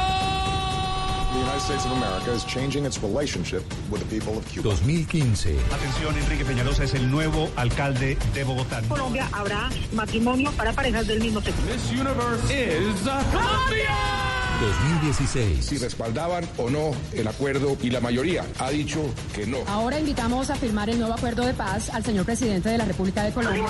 [4.62, 5.56] 2015.
[5.72, 8.82] Atención, Enrique Peñalosa es el nuevo alcalde de Bogotá.
[8.88, 11.60] Colombia habrá matrimonio para parejas del mismo sexo.
[11.62, 13.00] This universe is
[13.32, 14.39] Colombia.
[14.60, 15.64] 2016.
[15.64, 19.00] Si respaldaban o no el acuerdo y la mayoría ha dicho
[19.34, 19.58] que no.
[19.66, 23.22] Ahora invitamos a firmar el nuevo acuerdo de paz al señor presidente de la República
[23.22, 23.64] de Colombia.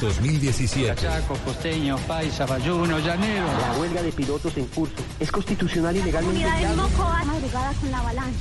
[0.00, 1.06] 2017.
[1.44, 3.46] costeño, paisa, bayuno, llanero.
[3.46, 6.66] La huelga de pilotos en curso es constitucional y legalmente viable.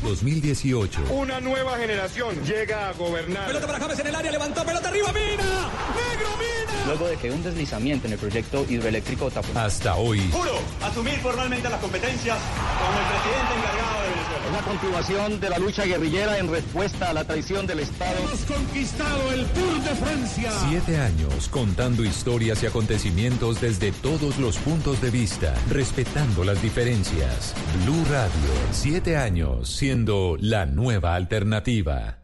[0.04, 1.02] 2018.
[1.12, 3.48] Una nueva generación llega a gobernar.
[3.48, 5.44] Pelota para James en el área, levantó, pelota arriba, Mina.
[5.44, 6.69] Negro, Mina.
[6.90, 10.28] Luego de que un deslizamiento en el proyecto hidroeléctrico tapó Hasta hoy.
[10.32, 12.40] Juro asumir formalmente las competencias
[12.80, 14.50] como el presidente encargado de Venezuela.
[14.50, 18.18] una continuación de la lucha guerrillera en respuesta a la traición del Estado.
[18.18, 20.52] Hemos conquistado el Tour de Francia.
[20.68, 27.54] Siete años contando historias y acontecimientos desde todos los puntos de vista, respetando las diferencias.
[27.84, 28.32] Blue Radio,
[28.72, 32.19] siete años siendo la nueva alternativa.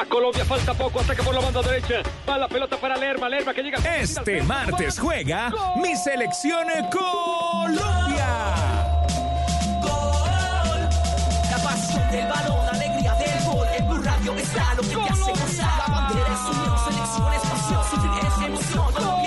[0.00, 1.96] Va Colombia, falta poco, ataque por la banda derecha.
[2.26, 3.78] Va la pelota para Lerma, Lerma que llega.
[3.98, 8.26] Este martes juega mi selección Colombia.
[11.50, 13.68] La pasión del balón, alegría del gol.
[13.76, 15.78] En Blue Radio está lo que te hace gozar.
[15.86, 17.84] La bandera es unión, selección es pasión.
[17.90, 19.19] Sufrir es emoción,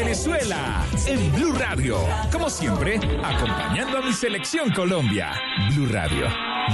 [0.00, 0.86] Venezuela.
[1.06, 1.98] En Blue Radio.
[2.32, 5.32] Como siempre, acompañando a mi selección Colombia.
[5.74, 6.26] Blue Radio,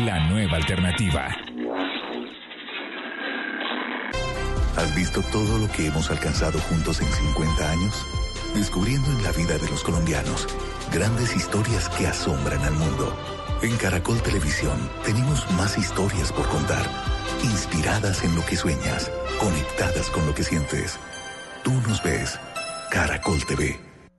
[0.04, 1.36] la nueva alternativa.
[4.76, 8.06] ¿Has visto todo lo que hemos alcanzado juntos en 50 años?
[8.54, 10.46] Descubriendo en la vida de los colombianos
[10.92, 13.12] grandes historias que asombran al mundo.
[13.60, 16.86] En Caracol Televisión tenemos más historias por contar,
[17.42, 19.10] inspiradas en lo que sueñas,
[19.40, 21.00] conectadas con lo que sientes.
[21.64, 22.38] Tú nos ves,
[22.90, 23.85] Caracol TV.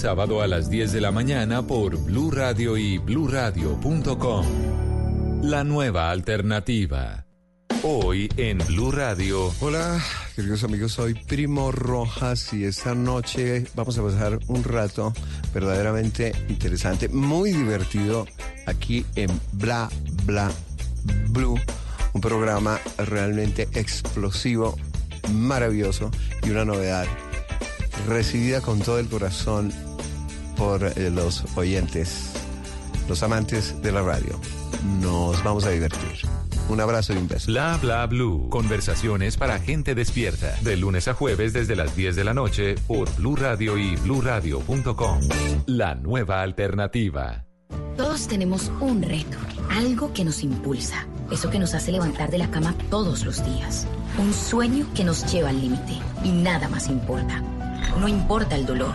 [0.00, 4.46] sábado a las 10 de la mañana por Blue Radio y bluradio.com.
[5.42, 7.26] La nueva alternativa.
[7.82, 9.52] Hoy en Blue Radio.
[9.60, 10.02] Hola,
[10.34, 15.12] queridos amigos, soy Primo Rojas y esta noche vamos a pasar un rato
[15.52, 18.26] verdaderamente interesante, muy divertido
[18.64, 19.90] aquí en Bla
[20.24, 20.50] Bla
[21.28, 21.60] Blue,
[22.14, 24.78] un programa realmente explosivo,
[25.30, 26.10] maravilloso
[26.42, 27.06] y una novedad
[28.08, 29.70] recibida con todo el corazón
[30.60, 32.32] por eh, los oyentes,
[33.08, 34.38] los amantes de la radio.
[35.00, 36.28] Nos vamos a divertir.
[36.68, 37.50] Un abrazo y un beso.
[37.50, 38.50] Bla bla blue.
[38.50, 40.54] Conversaciones para gente despierta.
[40.60, 45.20] De lunes a jueves desde las 10 de la noche por Blue Radio y bluradio.com.
[45.64, 47.46] La nueva alternativa.
[47.96, 49.38] Todos tenemos un reto,
[49.70, 53.86] algo que nos impulsa, eso que nos hace levantar de la cama todos los días,
[54.18, 57.42] un sueño que nos lleva al límite y nada más importa.
[57.98, 58.94] No importa el dolor,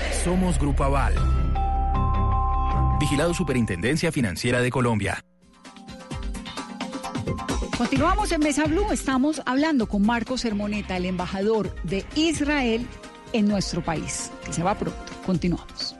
[0.23, 1.15] Somos Grupo Aval.
[2.99, 5.25] Vigilado Superintendencia Financiera de Colombia.
[7.75, 8.91] Continuamos en Mesa Blue.
[8.91, 12.85] Estamos hablando con Marcos Sermoneta, el embajador de Israel
[13.33, 14.99] en nuestro país, que se va pronto.
[15.25, 15.95] Continuamos.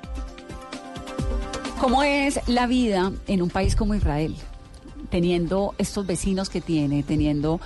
[1.80, 4.36] ¿Cómo es la vida en un país como Israel?
[5.10, 7.60] Teniendo estos vecinos que tiene, teniendo,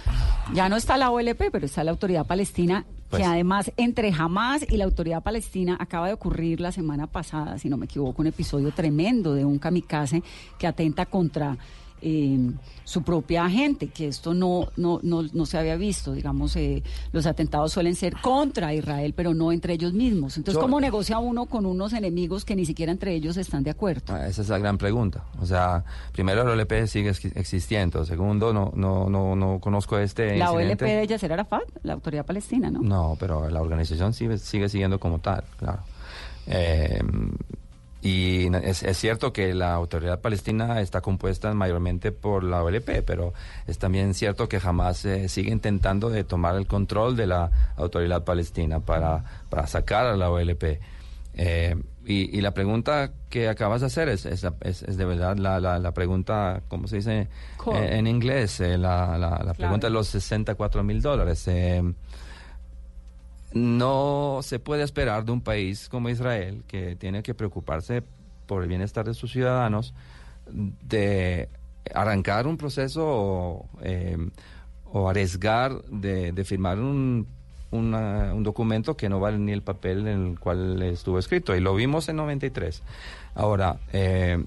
[0.54, 4.66] ya no está la OLP, pero está la Autoridad Palestina, Pues- que además entre Hamas
[4.70, 8.28] y la Autoridad Palestina acaba de ocurrir la semana pasada, si no me equivoco, un
[8.28, 10.24] episodio tremendo de un kamikaze
[10.58, 11.58] que atenta contra
[12.02, 12.52] eh,
[12.84, 16.14] su propia gente, que esto no, no, no, no se había visto.
[16.14, 20.38] Digamos, eh, los atentados suelen ser contra Israel, pero no entre ellos mismos.
[20.38, 24.14] Entonces, ¿cómo negocia uno con unos enemigos que ni siquiera entre ellos están de acuerdo?
[24.14, 25.24] Ah, Esa es la gran pregunta.
[25.42, 28.06] O sea, primero la OLP sigue ex- existiendo.
[28.06, 32.70] Segundo, no, no, no, no conozco este La OLP de Yasser Arafat, la Autoridad Palestina,
[32.70, 32.82] ¿no?
[32.82, 35.80] No, pero la organización sigue, sigue siguiendo como tal, claro.
[36.48, 37.00] Eh,
[38.08, 43.34] y es, es cierto que la autoridad palestina está compuesta mayormente por la OLP, pero
[43.66, 48.24] es también cierto que jamás eh, sigue intentando de tomar el control de la autoridad
[48.24, 50.80] palestina para, para sacar a la OLP.
[51.38, 55.36] Eh, y, y la pregunta que acabas de hacer es, es, es- es de verdad
[55.38, 57.28] la, la, la pregunta, ¿cómo se dice.
[57.76, 58.60] Eh, en inglés?
[58.62, 61.44] Eh, la la, la pregunta de los 64 mil dólares.
[63.56, 68.04] No se puede esperar de un país como Israel, que tiene que preocuparse
[68.48, 69.94] por el bienestar de sus ciudadanos,
[70.46, 71.48] de
[71.94, 74.18] arrancar un proceso o, eh,
[74.94, 77.28] arriesgar de, firmar un,
[77.72, 81.56] un documento que no vale ni el papel en el cual estuvo escrito.
[81.56, 82.84] Y lo vimos en 93.
[83.36, 84.44] Ahora, eh,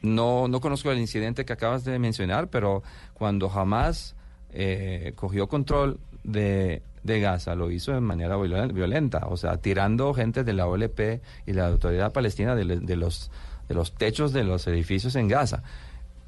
[0.00, 2.82] no, no conozco el incidente que acabas de mencionar, pero
[3.12, 4.16] cuando jamás
[4.54, 10.12] eh, cogió control de, de Gaza, lo hizo de manera violen- violenta, o sea, tirando
[10.14, 12.64] gente de la OLP y la autoridad palestina de,
[12.96, 13.30] los,
[13.68, 15.62] de los techos de los edificios en Gaza.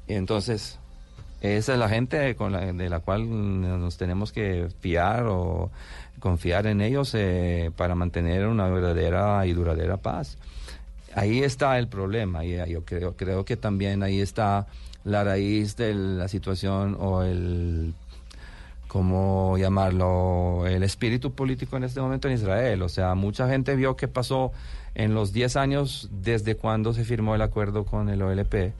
[0.07, 0.79] Entonces,
[1.41, 3.27] esa es la gente con la, de la cual
[3.61, 5.71] nos tenemos que fiar o
[6.19, 10.37] confiar en ellos eh, para mantener una verdadera y duradera paz.
[11.15, 14.67] Ahí está el problema y eh, yo creo, creo que también ahí está
[15.03, 17.95] la raíz de la situación o el,
[18.91, 20.67] ¿cómo llamarlo?
[20.67, 22.81] El espíritu político en este momento en Israel.
[22.81, 24.51] O sea, mucha gente vio qué pasó
[24.95, 28.73] en los 10 años desde cuando se firmó el acuerdo con el OLP.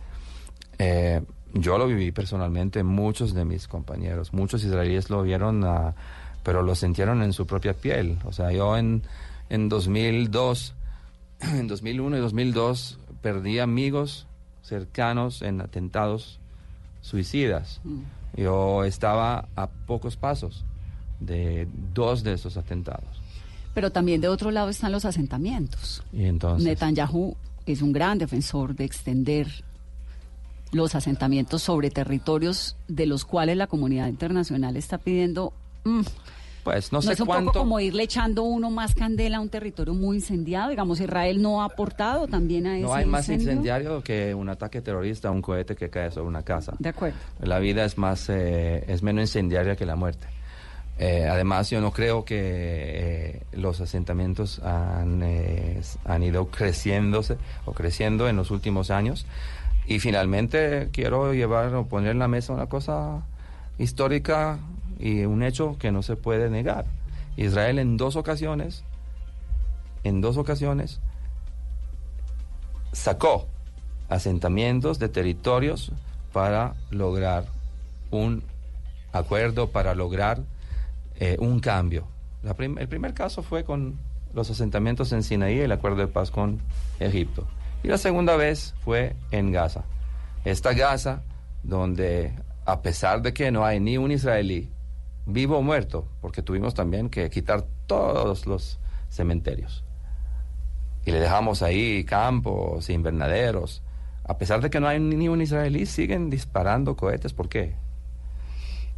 [0.79, 1.21] Eh,
[1.53, 5.95] yo lo viví personalmente, muchos de mis compañeros, muchos israelíes lo vieron, ah,
[6.43, 8.17] pero lo sintieron en su propia piel.
[8.25, 9.03] O sea, yo en,
[9.49, 10.73] en 2002,
[11.39, 14.27] en 2001 y 2002 perdí amigos
[14.61, 16.41] cercanos en atentados
[16.99, 17.79] suicidas.
[18.35, 20.63] Yo estaba a pocos pasos
[21.19, 23.09] de dos de esos atentados.
[23.73, 26.03] Pero también de otro lado están los asentamientos.
[26.11, 26.65] Y entonces...
[26.65, 29.47] Netanyahu es un gran defensor de extender
[30.71, 35.53] los asentamientos sobre territorios de los cuales la comunidad internacional está pidiendo.
[35.83, 36.01] mm,
[36.63, 37.51] Pues no, no, sé es un cuánto...
[37.51, 40.69] poco como irle echando uno más candela a un territorio muy incendiado.
[40.69, 43.51] Digamos, Israel no ha aportado también a ese No hay más incendio?
[43.51, 46.73] incendiario que un ataque terrorista, un cohete que cae sobre una casa.
[46.77, 47.17] De acuerdo.
[47.41, 50.27] La vida es más, eh, es menos incendiaria que la muerte.
[50.99, 57.73] Eh, además, yo no creo que eh, los asentamientos han, eh, han ido creciéndose o
[57.73, 59.25] creciendo en los últimos años.
[59.87, 63.23] Y finalmente quiero llevar o poner en la mesa una cosa
[63.79, 64.59] histórica
[65.01, 66.85] y un hecho que no se puede negar.
[67.35, 68.83] Israel en dos ocasiones,
[70.03, 70.99] en dos ocasiones,
[72.93, 73.47] sacó
[74.09, 75.91] asentamientos de territorios
[76.33, 77.45] para lograr
[78.11, 78.43] un
[79.11, 80.41] acuerdo, para lograr
[81.19, 82.07] eh, un cambio.
[82.43, 83.97] El primer caso fue con
[84.33, 86.59] los asentamientos en Sinaí, el acuerdo de paz con
[86.99, 87.47] Egipto.
[87.83, 89.83] Y la segunda vez fue en Gaza.
[90.45, 91.21] Esta Gaza,
[91.63, 92.33] donde
[92.65, 94.69] a pesar de que no hay ni un israelí
[95.33, 98.79] vivo o muerto, porque tuvimos también que quitar todos los
[99.09, 99.83] cementerios.
[101.05, 103.81] Y le dejamos ahí campos, invernaderos.
[104.23, 107.33] A pesar de que no hay ni un israelí, siguen disparando cohetes.
[107.33, 107.75] ¿Por qué?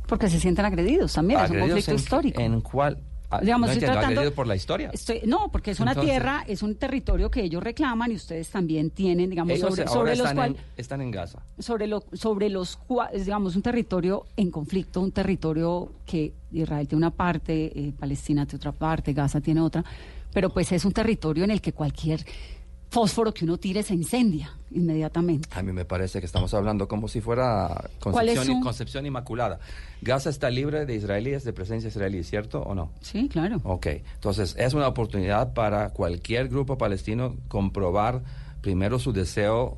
[0.08, 2.42] Porque se sienten agredidos también, es un conflicto en- histórico.
[2.42, 3.02] ¿En cuál?
[3.38, 4.90] Ah, Digamos, no estoy tratando- por la historia.
[4.94, 8.50] Estoy- no, porque es una Entonces- tierra, es un territorio que ellos reclaman y ustedes
[8.50, 9.84] también tienen, digamos, sobre,
[10.16, 11.40] los están, cual, en, están en Gaza.
[11.60, 16.88] sobre lo, sobre los cua- es, digamos, un territorio en conflicto, un territorio que Israel
[16.88, 19.84] tiene una parte, eh, Palestina tiene otra parte, Gaza tiene otra,
[20.34, 22.26] pero pues es un territorio en el que cualquier
[22.94, 25.50] fósforo que uno tire se incendia inmediatamente.
[25.52, 29.60] A mí me parece que estamos hablando como si fuera ¿Cuál es concepción, inmaculada.
[30.02, 32.92] Gaza está libre de israelíes, de presencia israelí, ¿cierto o no?
[33.02, 33.60] Sí, claro.
[33.64, 38.22] Ok, entonces es una oportunidad para cualquier grupo palestino comprobar
[38.62, 39.78] primero su deseo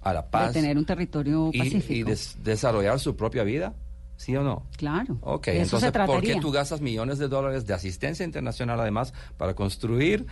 [0.00, 1.92] a la paz de tener un territorio y, pacífico.
[1.92, 3.74] y des- desarrollar su propia vida,
[4.16, 4.66] ¿sí o no?
[4.76, 5.18] Claro.
[5.20, 9.54] Ok, se entonces, ¿por qué tú gastas millones de dólares de asistencia internacional además para
[9.54, 10.26] construir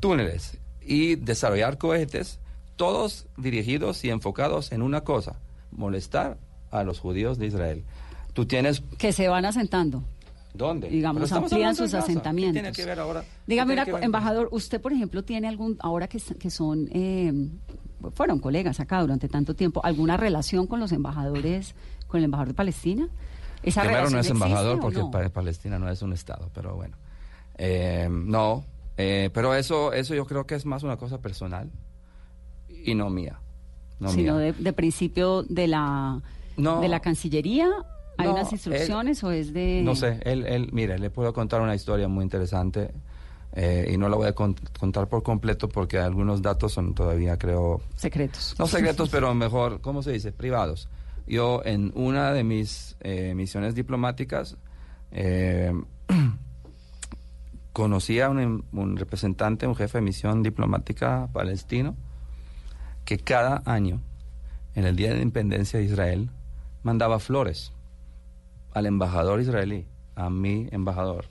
[0.00, 0.56] túneles
[0.88, 2.40] y desarrollar cohetes,
[2.76, 5.36] todos dirigidos y enfocados en una cosa,
[5.70, 6.38] molestar
[6.70, 7.84] a los judíos de Israel?
[8.32, 8.82] Tú tienes...
[8.98, 10.02] que se van asentando.
[10.54, 10.88] ¿Dónde?
[10.88, 11.98] Digamos, amplían sus Gaza.
[12.06, 12.54] ¿Qué asentamientos.
[12.54, 13.22] tiene que ver ahora?
[13.46, 14.04] Dígame, ¿Qué tiene una que co- ver?
[14.04, 17.32] embajador, usted, por ejemplo, tiene algún, ahora que, que son, eh,
[18.14, 21.74] fueron colegas acá durante tanto tiempo, ¿alguna relación con los embajadores,
[22.06, 23.08] con el embajador de Palestina?
[23.62, 25.32] ¿Esa Primero no es embajador existe porque no?
[25.32, 26.96] Palestina no es un estado, pero bueno.
[27.56, 28.64] Eh, no,
[28.98, 31.70] eh, pero eso, eso yo creo que es más una cosa personal
[32.68, 33.40] y no mía.
[34.00, 34.42] No Sino mía.
[34.42, 36.20] de, de principio de la,
[36.56, 36.80] No.
[36.80, 37.68] de la Cancillería,
[38.18, 39.80] ¿hay No, unas él- instrucciones o es de...?
[39.82, 42.90] No sé, él, él, mire, le puedo contar una historia muy interesante
[43.54, 47.38] eh, y no la voy a con- contar por completo porque algunos datos son todavía,
[47.38, 48.54] creo, Secretos.
[48.58, 50.32] no secretos, pero mejor, ¿cómo se dice?
[50.32, 50.88] Privados.
[51.26, 54.56] Yo en una de mis eh, misiones diplomáticas
[55.10, 55.72] eh,
[57.78, 61.94] conocí a un, un representante, un jefe de misión diplomática palestino,
[63.04, 64.00] que cada año,
[64.74, 66.28] en el Día de la Independencia de Israel,
[66.82, 67.72] mandaba flores
[68.74, 71.26] al embajador israelí, a mi embajador.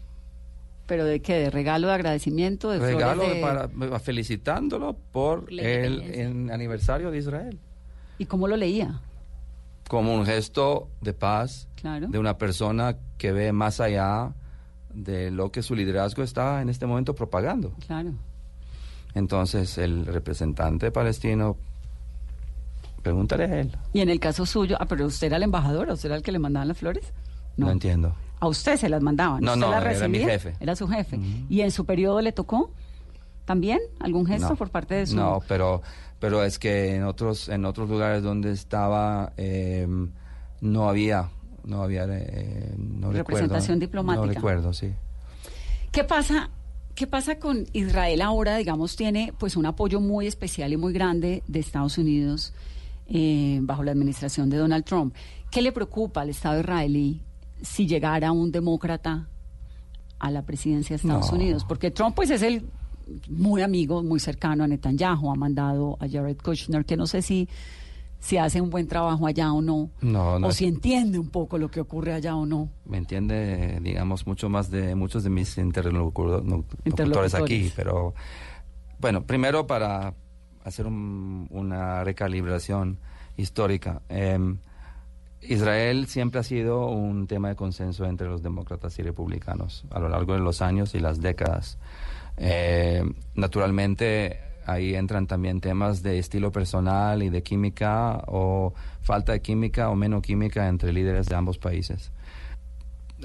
[0.86, 1.34] ¿Pero de qué?
[1.34, 2.70] ¿De regalo de agradecimiento?
[2.70, 7.60] ¿De Regalo de- para, felicitándolo por el, aniversario de Israel.
[8.20, 9.02] ¿Y cómo lo leía?
[9.90, 12.08] como un gesto de paz Claro.
[12.10, 14.34] de una persona que ve más allá
[14.94, 17.74] de lo que su liderazgo está en este momento propagando.
[17.86, 18.12] Claro.
[19.14, 21.58] Entonces el representante palestino,
[23.02, 25.94] pregúntale a él, Y en el caso suyo, ah, pero usted era el embajador, ¿a
[25.94, 27.14] usted era el que le mandaban las flores?
[27.58, 28.14] no, entiendo.
[28.40, 29.42] A usted se las mandaban.
[29.44, 30.56] No, ¿Usted no, las era mi jefe.
[30.60, 31.20] Era su jefe.
[31.50, 32.70] ¿Y en su periodo le tocó
[33.46, 34.56] también algún gesto No.
[34.56, 35.16] por parte de su...
[35.16, 35.82] No, pero,
[36.20, 39.88] pero es que en otros, en otros lugares donde estaba eh,
[40.62, 41.30] no había,
[41.68, 44.26] no había, eh, no Representación recuerdo, diplomática.
[44.26, 44.92] No recuerdo, sí.
[45.92, 46.50] ¿Qué pasa?
[46.96, 48.58] ¿Qué pasa con Israel ahora?
[48.58, 52.54] Digamos, tiene pues un apoyo muy especial y muy grande de Estados Unidos
[53.08, 55.14] eh, bajo la administración de Donald Trump.
[55.52, 57.22] ¿Qué le preocupa al Estado israelí
[57.62, 59.28] si llegara un demócrata
[60.20, 61.38] a la presidencia de Estados No.
[61.38, 61.66] Unidos?
[61.66, 62.66] Porque Trump pues es el
[63.30, 67.48] muy amigo, muy cercano a Netanyahu, ha mandado a Jared Kushner, que no sé si,
[68.20, 71.58] si hace un buen trabajo allá o no, No, no o si entiende un poco
[71.58, 72.70] lo que ocurre allá o no.
[72.86, 78.14] me entiende, digamos, mucho más de muchos de mis interlocutores aquí, pero
[79.00, 80.14] bueno, primero para
[80.64, 82.98] hacer un- una recalibración
[83.38, 84.02] histórica.
[84.10, 84.38] eh,
[85.42, 90.10] Israel siempre ha sido un tema de consenso entre los demócratas y republicanos a lo
[90.10, 91.78] largo de los años y las décadas.
[92.38, 93.04] Eh,
[93.36, 99.90] naturalmente, ahí entran también temas de estilo personal y de química o falta de química
[99.90, 102.12] o menos química entre líderes de ambos países.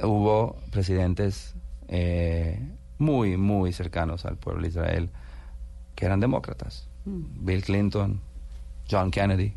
[0.02, 1.54] Hubo presidentes
[1.88, 2.60] eh,
[2.98, 5.10] muy, muy cercanos al pueblo de Israel
[5.96, 6.88] que eran demócratas.
[7.04, 8.20] Bill Clinton,
[8.88, 9.54] John Kennedy,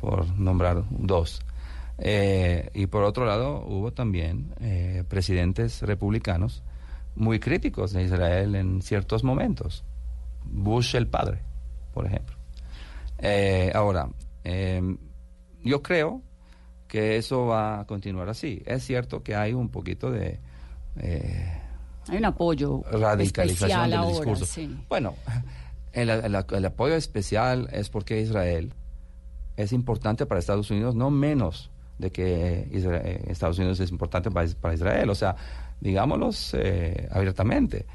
[0.00, 1.42] por nombrar dos.
[1.98, 6.62] Eh, y por otro lado, hubo también eh, presidentes republicanos
[7.14, 9.84] muy críticos de Israel en ciertos momentos.
[10.44, 11.40] Bush el padre,
[11.92, 12.36] por ejemplo.
[13.18, 14.08] Eh, ahora,
[14.44, 14.96] eh,
[15.64, 16.22] yo creo
[16.88, 18.62] que eso va a continuar así.
[18.66, 20.40] Es cierto que hay un poquito de
[20.98, 21.52] eh,
[22.08, 24.44] Hay un apoyo radicalización especial del ahora, discurso.
[24.46, 24.76] sí.
[24.88, 25.14] Bueno,
[25.92, 28.74] el, el- el apoyo especial es porque Israel
[29.56, 34.74] es importante para Estados Unidos, no menos de que eh, Estados Unidos es importante para
[34.74, 35.08] Israel.
[35.10, 35.36] O sea,
[35.80, 37.86] digámoslos eh, abiertamente.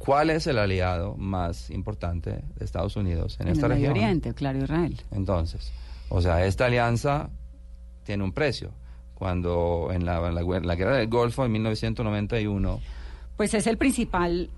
[0.00, 4.04] ¿Cuál es el aliado más importante de Estados Unidos en, En esta el Medio región?
[4.04, 4.96] Oriente, claro, Israel.
[5.12, 5.70] Entonces,
[6.08, 7.28] o sea, esta alianza
[8.04, 8.72] tiene un precio.
[9.14, 12.80] Cuando en la, en la guer- la guerra del Golfo en 1991,
[13.36, 14.48] Pues es el principal,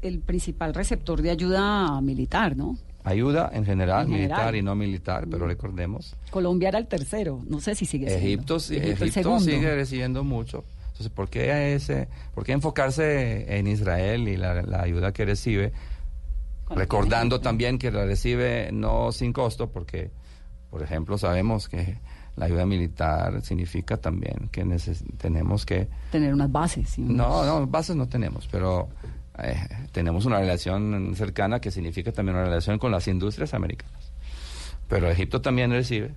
[0.00, 2.78] el principal receptor de ayuda militar, ¿no?
[3.04, 7.60] ayuda en general, En militar y no militar, pero recordemos, Colombia era el tercero, no
[7.60, 8.26] sé si sigue siendo.
[8.26, 10.64] Egipto, Egipto sigue recibiendo mucho.
[11.02, 15.72] Entonces, ¿por qué, ese, ¿por qué enfocarse en Israel y la, la ayuda que recibe?
[16.70, 20.10] Recordando también que la recibe no sin costo, porque,
[20.70, 21.98] por ejemplo, sabemos que
[22.36, 26.96] la ayuda militar significa también que neces- tenemos que Tener unas bases.
[26.98, 28.88] unos- No, no, bases no tenemos, pero
[29.38, 29.56] eh,
[29.90, 34.12] tenemos una relación cercana que significa también una relación con las industrias americanas.
[34.88, 36.14] Pero Egipto también recibe,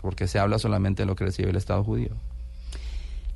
[0.00, 2.10] porque se habla solamente de lo que recibe el Estado judío.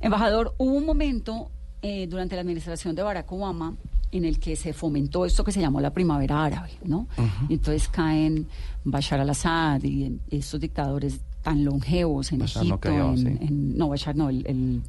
[0.01, 1.49] Embajador, hubo un momento
[1.81, 3.75] eh, durante la administración de Barack Obama
[4.11, 7.07] en el que se fomentó esto que se llamó la primavera árabe, ¿no?
[7.49, 8.47] Entonces caen
[8.83, 13.25] Bashar al-Assad y estos dictadores tan longevos en Bashar no cayó, en, sí.
[13.47, 14.81] en- no, Bashar no, el, el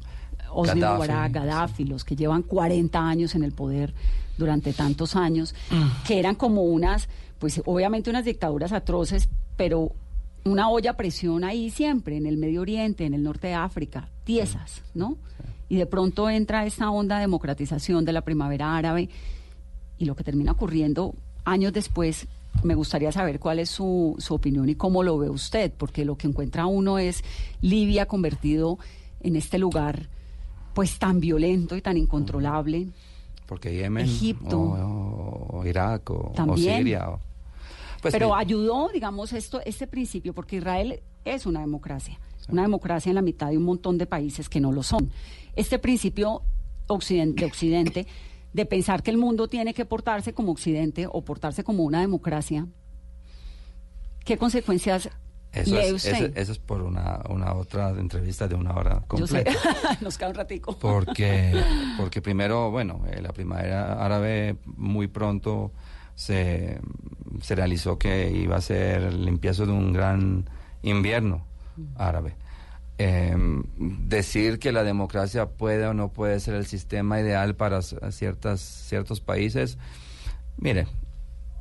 [0.51, 3.93] Hosni Gaddafi, Mubarak, Gaddafi, los que llevan 40 años en el poder
[4.37, 5.55] durante tantos años,
[6.05, 7.07] que eran como unas,
[7.39, 9.93] pues obviamente unas dictaduras atroces, pero
[10.45, 14.09] una olla a presión ahí siempre, en el Medio Oriente, en el norte de África,
[14.23, 15.17] tiesas, ¿no?
[15.69, 19.09] Y de pronto entra esta onda de democratización de la primavera árabe
[19.97, 21.15] y lo que termina ocurriendo
[21.45, 22.27] años después,
[22.63, 26.17] me gustaría saber cuál es su, su opinión y cómo lo ve usted, porque lo
[26.17, 27.23] que encuentra uno es
[27.61, 28.77] Libia convertido
[29.21, 30.07] en este lugar
[30.73, 32.87] pues tan violento y tan incontrolable.
[33.45, 34.59] Porque Yemen, Egipto.
[34.59, 36.57] o, o Irak, o, o.
[36.57, 37.09] Siria.
[37.09, 37.19] o-
[38.03, 43.15] Pues Pero ayudó, digamos, esto, este principio, porque Israel es una democracia, una democracia en
[43.15, 45.09] la mitad de un montón de países que no lo son.
[45.55, 46.43] Este principio
[46.87, 48.07] occidente, de Occidente,
[48.51, 52.67] de pensar que el mundo tiene que portarse como Occidente o portarse como una democracia,
[54.25, 55.09] ¿qué consecuencias
[55.53, 59.43] eso, es, eso- eso es por una, una otra entrevista de una hora Yo sé,
[59.43, 59.97] completa.
[60.01, 60.77] nos queda un ratico.
[60.79, 61.53] Porque,
[61.97, 65.71] porque primero, bueno, eh, la primavera árabe muy pronto
[66.15, 66.79] se,
[67.41, 70.49] se realizó que iba a ser el empiezo de un gran
[70.81, 71.45] invierno
[71.95, 72.35] árabe.
[72.99, 73.35] Eh,
[73.77, 79.19] decir que la democracia puede o no puede ser el sistema ideal para ciertas, ciertos
[79.19, 79.77] países,
[80.57, 80.87] mire,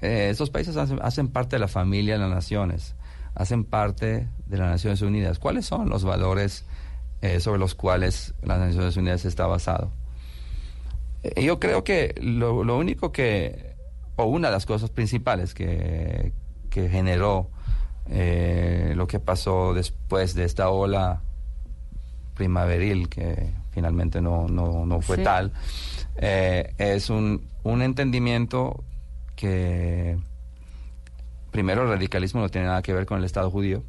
[0.03, 2.95] eh, estos países hacen, hacen parte de la familia de las naciones,
[3.35, 5.39] hacen parte de las Naciones Unidas.
[5.39, 6.65] ¿Cuáles son los valores
[7.23, 9.93] eh, sobre los cuales las Naciones Unidas está basado?
[11.23, 13.72] Eh, yo creo que lo, lo único que,
[14.23, 16.33] o una de las cosas principales que,
[16.71, 17.51] que generó
[18.09, 21.23] eh, lo que pasó después de esta ola
[22.35, 25.23] primaveril, que finalmente no, no, no fue Sí.
[25.23, 25.53] tal,
[26.17, 28.83] eh, es un, un entendimiento
[29.37, 30.19] que
[31.51, 33.83] primero el radicalismo no tiene nada que ver con el Estado judío.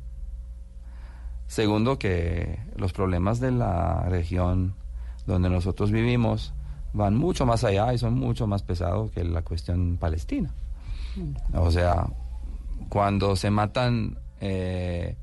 [1.47, 4.75] Segundo, que los problemas de la región
[5.27, 6.53] donde nosotros vivimos
[6.93, 10.53] van mucho más allá y son mucho más pesados que la cuestión palestina.
[11.53, 12.07] O sea,
[12.89, 15.15] cuando se matan eh,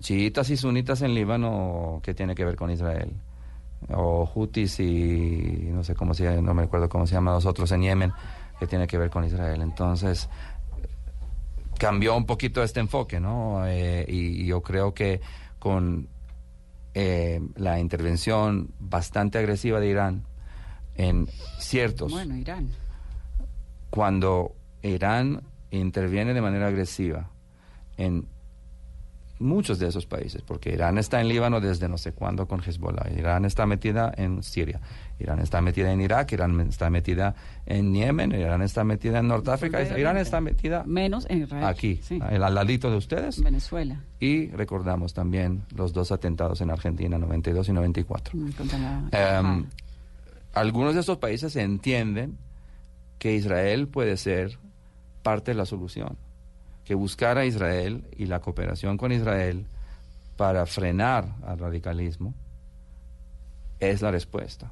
[0.00, 3.12] chiitas y sunitas en Líbano, ¿qué tiene que ver con Israel?
[3.90, 7.70] O hutis y no sé cómo se no me acuerdo cómo se llaman los otros
[7.72, 8.12] en Yemen,
[8.58, 9.60] ¿qué tiene que ver con Israel?
[9.60, 10.28] Entonces,
[11.78, 13.66] cambió un poquito este enfoque, ¿no?
[13.66, 15.20] Eh, y, y yo creo que
[15.58, 16.08] con
[16.94, 20.24] eh, la intervención bastante agresiva de Irán
[20.96, 21.28] en
[21.58, 22.68] ciertos Bueno, Irán.
[23.90, 27.30] cuando Irán interviene de manera agresiva
[27.96, 28.26] en
[29.40, 33.10] muchos de esos países, porque Irán está en Líbano desde no sé cuándo con Hezbollah,
[33.18, 34.80] Irán está metida en Siria,
[35.18, 37.34] Irán está metida en Irak, Irán está metida
[37.66, 41.64] en Yemen, Irán está metida en Norteáfrica, Irán está metida Menos en Israel.
[41.64, 42.20] aquí, sí.
[42.22, 43.42] al, al ladito de ustedes.
[43.42, 44.00] Venezuela.
[44.20, 48.38] Y recordamos también los dos atentados en Argentina, 92 y 94.
[48.38, 49.66] Mm, contra la- Em,
[50.54, 52.38] algunos de estos países entienden
[53.18, 54.58] que Israel puede ser
[55.22, 56.16] parte de la solución,
[56.84, 59.66] que buscar a Israel y la cooperación con Israel
[60.36, 62.34] para frenar al radicalismo
[63.80, 64.70] es la respuesta.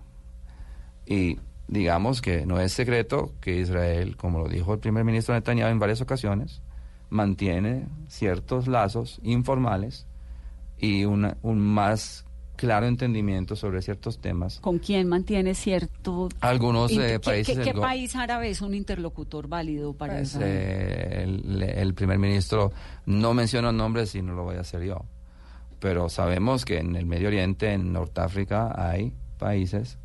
[1.06, 5.70] Y digamos que no es secreto que Israel, como lo dijo el primer ministro Netanyahu
[5.70, 6.62] en varias ocasiones,
[7.10, 10.06] mantiene ciertos lazos informales
[10.78, 12.24] y un más
[12.56, 14.60] claro entendimiento sobre ciertos temas.
[14.60, 16.28] ¿Con quién mantiene cierto...
[16.40, 17.58] Algunos inter- eh, ¿Qué- países...
[17.58, 22.72] ¿Qué, país árabe es un interlocutor válido para Pues, eh, el, el primer ministro
[23.06, 25.04] no menciona nombres y no lo voy a hacer yo.
[25.80, 29.98] Pero sabemos que en el Medio Oriente, en Norteáfrica, hay países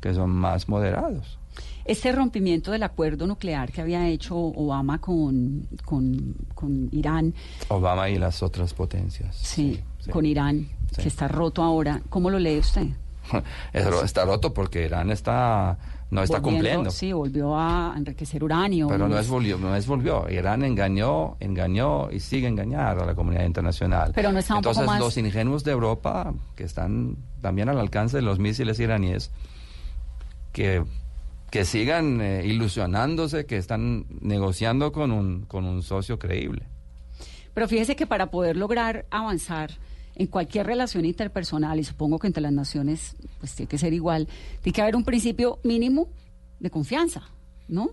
[0.00, 1.38] que son más moderados.
[1.84, 7.34] Este rompimiento del acuerdo nuclear que había hecho Obama con, con, con Irán,
[7.68, 9.36] Obama y las otras potencias.
[9.36, 10.10] sí, sí.
[10.10, 11.02] con Irán, Sí.
[11.02, 12.86] que está roto ahora, ¿cómo lo lee usted?
[13.74, 15.76] Está roto porque Irán está
[16.10, 16.90] no está Volviendo- cumpliendo.
[16.90, 18.88] Sí, volvió a enriquecer uranio.
[18.88, 20.26] Pero no es volvió, no es volvió.
[20.30, 24.12] Irán engañó, engañó y sigue engañando a la comunidad internacional.
[24.14, 27.78] Pero no está un poco Entonces más- los ingenuos de Europa que están también al
[27.78, 29.30] alcance de los misiles iraníes
[30.58, 30.82] que
[31.50, 36.66] que sigan eh, ilusionándose que están negociando con un con un socio creíble.
[37.54, 39.70] Pero fíjese que para poder lograr avanzar
[40.16, 44.26] en cualquier relación interpersonal, y supongo que entre las naciones pues tiene que ser igual,
[44.62, 46.08] tiene que haber un principio mínimo
[46.58, 47.22] de confianza,
[47.68, 47.90] ¿no?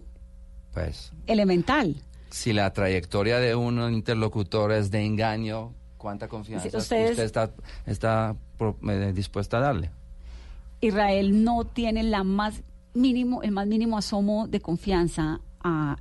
[0.74, 1.96] Pues Elemental.
[2.32, 7.52] si la trayectoria de un interlocutor es de engaño, ¿cuánta confianza ustedes- usted está
[7.86, 8.36] está
[8.90, 9.92] eh, dispuesta a darle?
[10.82, 12.62] Israel no tiene la más
[12.94, 15.98] mínimo, el más mínimo asomo de confianza a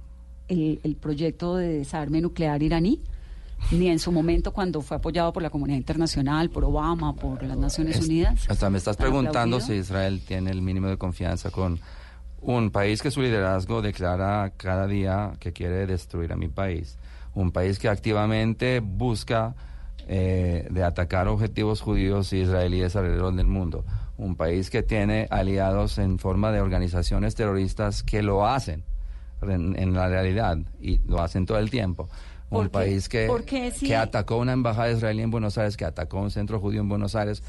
[0.49, 3.01] el, el proyecto de desarme nuclear iraní,
[3.71, 7.57] ni en su momento cuando fue apoyado por la comunidad internacional, por Obama, por las
[7.57, 8.45] Naciones Es- Unidas.
[8.49, 9.67] Hasta me estás tan preguntando aplaudido.
[9.67, 11.81] si Israel tiene el mínimo de confianza con
[12.43, 16.99] un país que su liderazgo declara cada día que quiere destruir a mi país.
[17.35, 19.55] Un país que activamente busca
[20.07, 23.85] eh, de atacar objetivos judíos y israelíes alrededor del mundo.
[24.17, 28.85] Un país que tiene aliados en forma de organizaciones terroristas que lo hacen
[29.43, 32.09] en, en la realidad y lo hacen todo el tiempo.
[32.49, 35.77] ¿Por Un país que, ¿Por qué si- que atacó una embajada israelí en Buenos Aires,
[35.77, 37.43] que atacó un centro judío en Buenos Aires.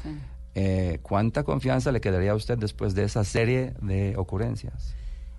[0.54, 4.94] Eh, ¿Cuánta confianza le quedaría a usted después de esa serie de ocurrencias?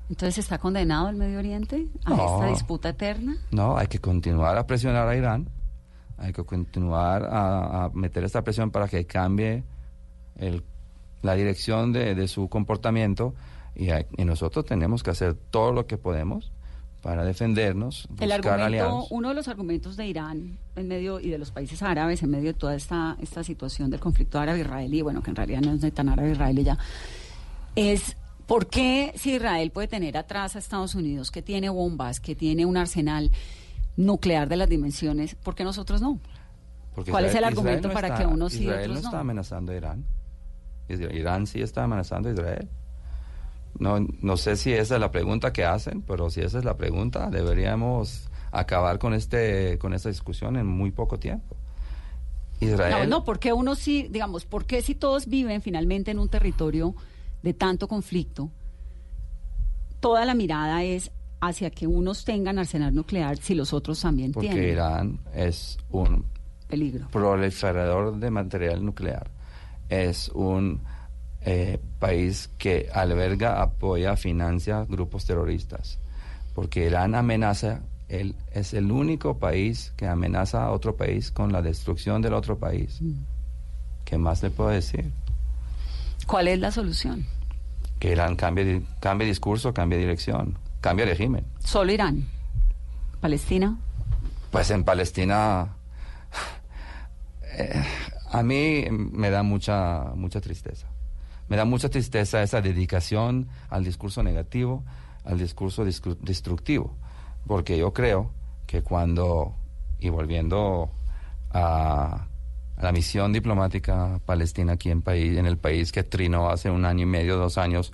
[0.09, 2.35] Entonces está condenado el Medio Oriente a No.
[2.35, 3.35] esta disputa eterna.
[3.51, 5.49] No, hay que continuar a presionar a Irán,
[6.17, 9.63] hay que continuar a, a meter esta presión para que cambie
[10.37, 10.63] el-
[11.21, 13.33] la dirección de, de su comportamiento
[13.75, 16.51] y, hay- y nosotros tenemos que hacer todo lo que podemos
[17.01, 19.07] para defendernos, El buscar argumento, aliados.
[19.11, 22.47] uno de los argumentos de Irán en medio y de los países árabes en medio
[22.47, 26.09] de toda esta, esta situación del conflicto árabe-israelí, bueno, que en realidad no es tan
[26.09, 26.77] árabe-israelí ya,
[27.75, 32.35] es por qué si Israel puede tener atrás a Estados Unidos, que tiene bombas, que
[32.35, 33.31] tiene un arsenal
[33.95, 36.19] nuclear de las dimensiones, ¿por qué nosotros no?
[36.95, 39.07] Porque ¿Cuál es el argumento no para está- que unos y Israel otros no no?
[39.09, 40.05] está amenazando a Irán.
[40.89, 42.67] Irán sí está amenazando a Israel.
[43.79, 46.77] No, no sé si esa es la pregunta que hacen, pero si esa es la
[46.77, 51.55] pregunta, deberíamos acabar con este con esta discusión en muy poco tiempo.
[52.59, 56.27] Israel, No, no, porque uno sí, digamos, ¿por qué si todos viven finalmente en un
[56.27, 56.95] territorio
[57.43, 58.49] de tanto conflicto,
[59.99, 64.49] toda la mirada es hacia que unos tengan arsenal nuclear si los otros también porque
[64.49, 66.25] tienen Irán es un
[66.67, 67.09] peligro?
[67.11, 69.29] proliferador de material nuclear.
[69.89, 70.81] Es un
[71.41, 75.99] eh, país que alberga, apoya, financia grupos terroristas.
[76.53, 81.61] Porque Irán amenaza, él es el único país que amenaza a otro país con la
[81.61, 82.99] destrucción del otro país.
[84.03, 85.11] ¿Qué más le puedo decir?
[86.25, 87.25] ¿Cuál es la solución?
[87.99, 91.45] Que Irán cambie, cambie discurso, cambie dirección, cambie régimen.
[91.59, 92.27] Solo Irán.
[93.21, 93.77] Palestina.
[94.51, 95.69] Pues en Palestina
[97.57, 97.83] eh,
[98.29, 100.87] a mí me da mucha mucha tristeza.
[101.47, 104.83] Me da mucha tristeza esa dedicación al discurso negativo,
[105.23, 106.95] al discurso destructivo,
[107.45, 108.31] porque yo creo
[108.65, 109.55] que cuando
[109.99, 110.91] y volviendo
[111.51, 112.27] a,
[112.79, 117.03] la misión diplomática palestina aquí en país en el país que trinó hace un año
[117.03, 117.91] y medio, dos años,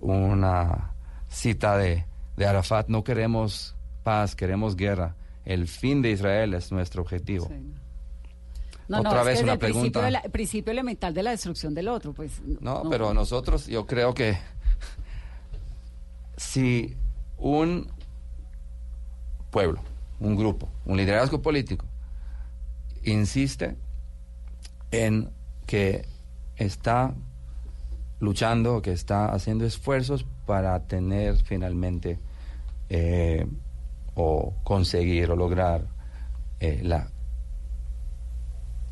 [0.00, 0.92] una
[1.28, 2.04] cita de,
[2.36, 5.16] de Arafat, no queremos paz, queremos guerra.
[5.44, 7.48] El fin de Israel es nuestro objetivo.
[8.92, 10.04] No, Otra no, es vez que una principio, pregunta.
[10.04, 12.40] de la- principio elemental de la destrucción del otro, pues.
[12.60, 14.36] No, pero nosotros, yo creo que
[16.36, 16.96] si
[17.38, 17.88] un
[19.50, 19.80] pueblo,
[20.20, 21.84] un grupo, un liderazgo político
[23.04, 23.76] insiste
[24.90, 25.30] en
[25.66, 26.04] que
[26.56, 27.14] está
[28.20, 32.18] luchando, que está haciendo esfuerzos para tener finalmente
[32.88, 33.46] eh,
[34.14, 35.86] o conseguir o lograr
[36.60, 37.08] eh, la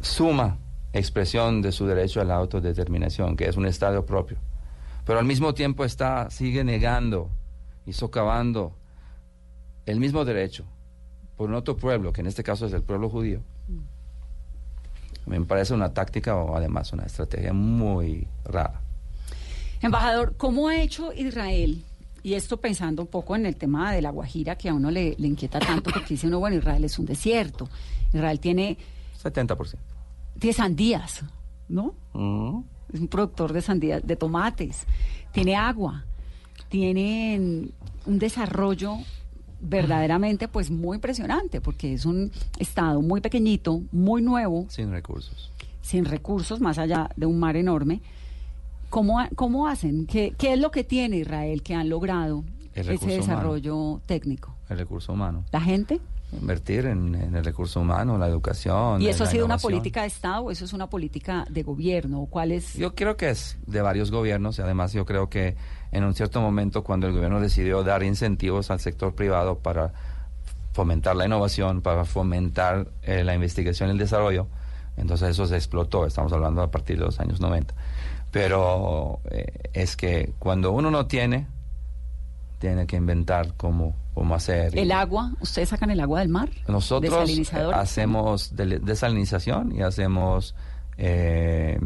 [0.01, 0.59] suma
[0.93, 4.39] expresión de su derecho a la autodeterminación, que es un Estado propio.
[5.05, 7.31] Pero al mismo tiempo está, sigue negando
[7.87, 8.73] y socavando
[9.87, 10.65] el mismo derecho
[11.37, 13.41] por un otro pueblo, que en este caso es el pueblo judío,
[15.27, 18.81] me parece una táctica o además una estrategia muy rara.
[19.81, 21.85] Embajador, ¿cómo ha hecho Israel?
[22.23, 25.15] Y esto pensando un poco en el tema de la Guajira, que a uno le,
[25.17, 27.69] le inquieta tanto, porque dice uno, bueno, Israel es un desierto.
[28.13, 28.77] Israel tiene,
[29.23, 29.77] 70%.
[30.39, 31.25] tiene sandías,
[31.69, 31.95] ¿no?
[32.15, 32.61] Mm.
[32.93, 34.85] Es un productor de sandías, de tomates.
[35.33, 36.05] Tiene agua.
[36.69, 37.73] Tienen
[38.07, 38.97] un desarrollo
[39.61, 45.53] verdaderamente pues muy impresionante, porque es un estado muy pequeñito, muy nuevo, Sin recursos.
[45.83, 48.01] sin recursos, más allá de un mar enorme.
[48.89, 50.07] ¿Cómo, cómo hacen?
[50.07, 52.45] ¿Qué, ¿Qué es lo que tiene Israel que han logrado
[52.75, 53.21] El ese humano.
[53.21, 54.57] desarrollo técnico?
[54.69, 55.45] El recurso humano.
[55.53, 56.01] ¿La gente?
[56.33, 59.03] Invertir en, en el recurso humano, la educación.
[59.03, 62.27] ¿Y eso ha sido una política de Estado o eso es una política de gobierno?
[62.31, 62.75] ¿Cuál es?
[62.75, 65.57] Yo creo que es de varios gobiernos y además yo creo que
[65.93, 69.93] en un cierto momento cuando el gobierno decidió dar incentivos al sector privado para
[70.73, 74.47] fomentar la innovación, para fomentar eh, la investigación y el desarrollo,
[74.97, 77.75] entonces eso se explotó, estamos hablando a partir de los años 90.
[78.31, 81.49] Pero eh, es que cuando uno no tiene,
[82.61, 84.77] tiene que inventar cómo, cómo hacer.
[84.77, 85.33] y- ¿El agua?
[85.41, 86.51] ¿Ustedes sacan el agua del mar?
[86.69, 87.75] nosotros ¿Desalinizador?
[87.75, 90.55] hacemos desalinización y hacemos,
[90.99, 91.79] eh,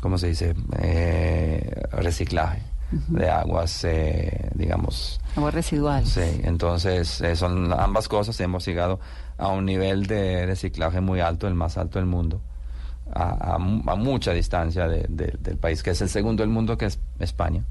[0.00, 0.54] ¿cómo se dice?
[0.80, 2.62] Eh, reciclaje
[3.08, 5.20] de aguas, eh, digamos.
[5.36, 6.06] Agua residual.
[6.06, 8.38] Sí, entonces eh, son ambas cosas.
[8.40, 8.98] Hemos llegado
[9.38, 12.40] a un nivel de reciclaje muy alto, el más alto del mundo,
[13.12, 16.50] a, a mu- a mucha distancia de- de- del país, que es el segundo del
[16.50, 17.64] mundo, que es España.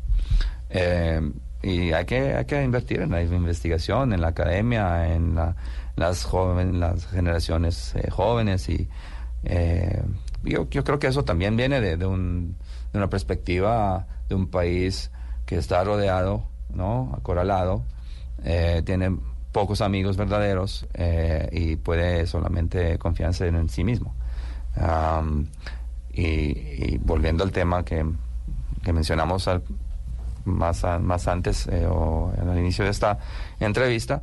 [0.70, 1.22] Eh,
[1.61, 5.55] y hay que, hay que invertir en la investigación, en la academia, en la-
[5.95, 8.70] las, joven, las generaciones eh, jóvenes.
[8.70, 8.88] y
[9.43, 10.01] eh,
[10.43, 12.55] yo, yo creo que eso también viene de, de un-
[12.93, 15.11] de una perspectiva de un país
[15.45, 17.13] que está rodeado, ¿no?
[17.17, 17.84] acorralado,
[18.86, 19.17] tiene
[19.51, 20.88] pocos amigos verdaderos
[21.51, 24.15] y puede solamente confiarse en, sí mismo.
[26.13, 28.05] Y, y volviendo al tema que,
[28.84, 29.63] que mencionamos al-
[30.45, 33.19] más, a- más antes eh, o al inicio de esta
[33.59, 34.21] entrevista,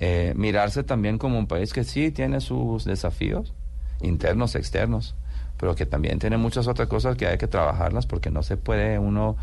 [0.00, 3.52] eh, mirarse también como un país que sí tiene sus desafíos
[4.00, 5.14] internos, externos,
[5.58, 8.98] pero que también tiene muchas otras cosas que hay que trabajarlas porque no se puede
[8.98, 9.36] uno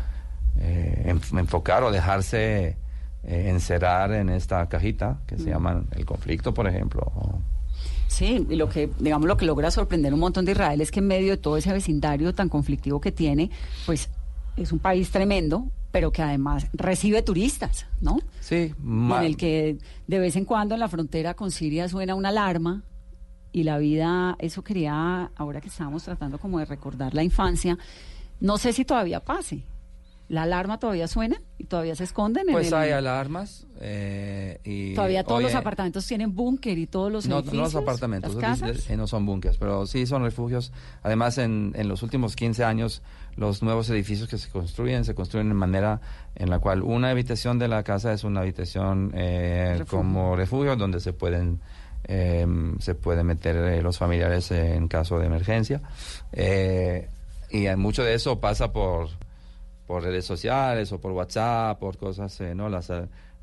[0.60, 2.76] eh, enf- enfocar o dejarse
[3.24, 7.02] eh, encerrar en esta cajita que se llama el conflicto, por ejemplo.
[7.14, 7.38] o-
[8.08, 10.98] Sí, y lo que, digamos, lo que logra sorprender un montón de Israel es que
[11.00, 13.50] en medio de todo ese vecindario tan conflictivo que tiene,
[13.86, 14.08] pues
[14.56, 18.18] es un país tremendo, pero que además recibe turistas, ¿no?
[18.40, 22.28] Sí, en el que de vez en cuando en la frontera con Siria suena una
[22.28, 22.82] alarma
[23.52, 27.78] y la vida, eso quería, ahora que estábamos tratando como de recordar la infancia,
[28.40, 29.64] no sé si todavía pase.
[30.28, 32.46] La alarma todavía suena y todavía se esconden.
[32.50, 34.92] en Pues el- hay alarmas eh, y...
[34.94, 38.90] Todavía todos los apartamentos tienen búnker y todos los No, no los apartamentos, las casas.
[38.90, 40.70] eh, no son búnkers, pero sí son refugios.
[41.02, 43.00] Además, en, en los últimos 15 años,
[43.38, 46.00] los nuevos edificios que se construyen, se construyen de manera
[46.34, 49.98] en la cual una habitación de la casa es una habitación eh, Refugio.
[49.98, 51.60] como refugio donde se pueden
[52.04, 52.46] eh,
[52.80, 55.80] se pueden meter eh, los familiares en caso de emergencia.
[56.32, 57.08] Eh,
[57.50, 59.08] y mucho de eso pasa por
[59.86, 62.68] por redes sociales o por WhatsApp, por cosas, eh, ¿no?
[62.68, 62.92] Las,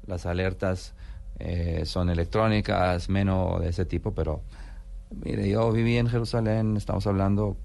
[0.06, 0.93] las alertas
[1.39, 4.41] eh, son electrónicas, menos de ese tipo, pero
[5.24, 7.58] mire, yo viví en Jerusalén, estamos hablando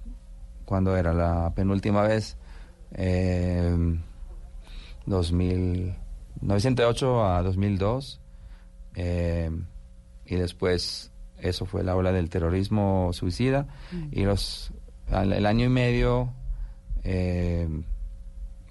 [0.70, 2.36] cuando era la penúltima vez,
[2.92, 3.76] eh,
[5.06, 5.94] 2000,
[6.40, 8.20] 908 a 2002,
[8.94, 9.50] eh,
[10.26, 13.66] y después eso fue la ola del terrorismo suicida,
[14.12, 14.72] y los
[15.10, 16.32] al- el año y medio
[17.02, 17.68] eh,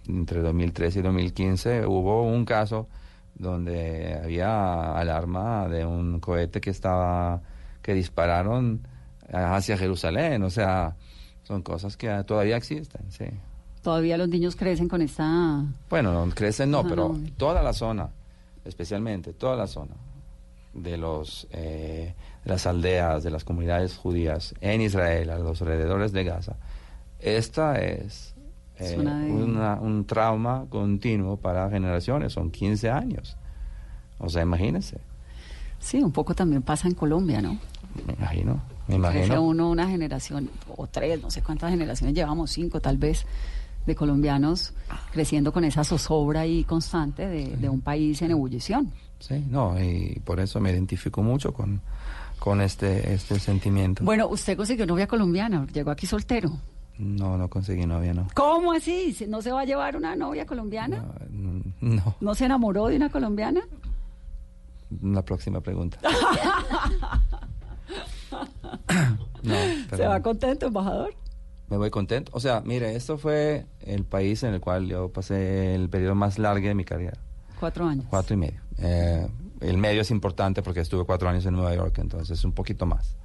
[0.08, 2.88] entre 2013 y 2015 hubo un caso
[3.36, 7.42] donde había alarma de un cohete que estaba
[7.82, 8.88] que dispararon
[9.32, 10.96] hacia Jerusalén, o sea,
[11.50, 13.26] son cosas que todavía existen, sí.
[13.82, 15.64] Todavía los niños crecen con esta...
[15.90, 18.10] Bueno, no crecen no, Ah, pero toda la zona,
[18.66, 19.96] especialmente toda la zona
[20.76, 22.14] de los eh,
[22.46, 26.56] de las aldeas, de las comunidades judías en Israel, a los alrededores de Gaza,
[27.20, 28.36] esta es,
[28.78, 33.38] Es eh, una de- una- un trauma continuo para generaciones, son 15 años.
[34.20, 35.00] O sea, imagínense,
[35.80, 37.58] Sí, un poco también pasa en Colombia, ¿no?
[38.06, 38.62] me imagino,
[38.98, 39.42] me Crece imagino.
[39.44, 43.26] uno una generación, o tres, no sé cuántas generaciones llevamos, cinco tal vez,
[43.86, 44.74] de colombianos
[45.12, 48.92] creciendo con esa zozobra ahí constante de, de un país en ebullición.
[49.20, 51.82] Sí, no, y por eso me identifico mucho con,
[52.40, 54.04] con este, este sentimiento.
[54.04, 56.52] Bueno, usted consiguió novia colombiana, llegó aquí soltero.
[56.98, 58.28] No, no conseguí novia, no.
[58.34, 59.16] ¿Cómo así?
[59.30, 61.04] ¿No se va a llevar una novia colombiana?
[61.80, 63.62] No, ¿No se enamoró de una colombiana?
[65.04, 66.00] la próxima pregunta.
[69.42, 69.56] No,
[69.96, 71.14] ¿Se va contento, embajador?
[71.70, 72.32] me voy contento.
[72.36, 76.40] O sea, mire, esto fue el país en el cual yo pasé el periodo más
[76.40, 77.18] largo de mi carrera.
[77.60, 78.06] Cuatro años.
[78.10, 78.62] Cuatro y medio.
[78.80, 79.28] Eh,
[79.62, 83.16] el medio es importante porque estuve cuatro años en Nueva York, entonces un poquito más.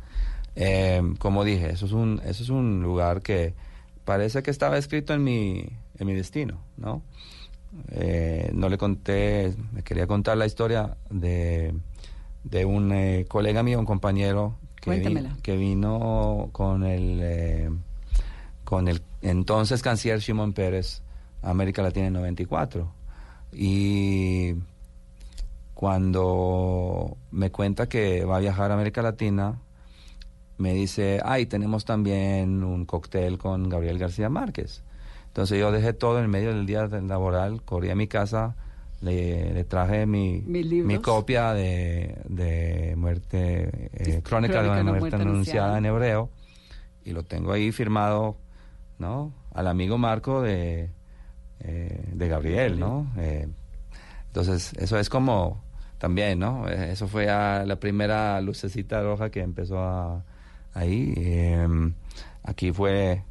[0.57, 3.55] Eh, como dije, eso es un, eso es un lugar que
[4.05, 5.66] parece que estaba escrito en mi,
[5.99, 7.03] en mi destino, ¿no?
[7.88, 11.74] Eh, no le conté, me quería contar la historia de,
[12.45, 17.70] de un eh, colega mío, un compañero que, vi- que vino con el, eh,
[18.64, 21.03] con el entonces canciller Shimon Pérez
[21.43, 22.91] a América Latina en 94.
[23.53, 24.55] Y
[25.74, 29.61] cuando me cuenta que va a viajar a América Latina,
[30.57, 34.82] me dice, ay, tenemos también un cóctel con Gabriel García Márquez.
[35.26, 38.55] Entonces yo dejé todo en medio del día laboral, corrí a mi casa,
[39.05, 45.16] le, le traje mi, mi copia de, de muerte, eh, crónica, de una muerte muerte
[45.16, 46.30] anunciada en hebreo,
[47.05, 48.38] y lo tengo ahí firmado,
[48.98, 49.32] ¿no?
[49.52, 50.90] Al amigo Marco de,
[51.61, 53.12] eh, de Gabriel, ¿no?
[53.18, 53.46] Eh,
[54.26, 55.62] entonces, eso es como
[55.98, 56.66] también, ¿no?
[56.68, 60.24] Eso fue a la primera lucecita roja que empezó a,
[60.72, 61.12] ahí.
[61.16, 61.68] Eh,
[62.42, 63.22] aquí fue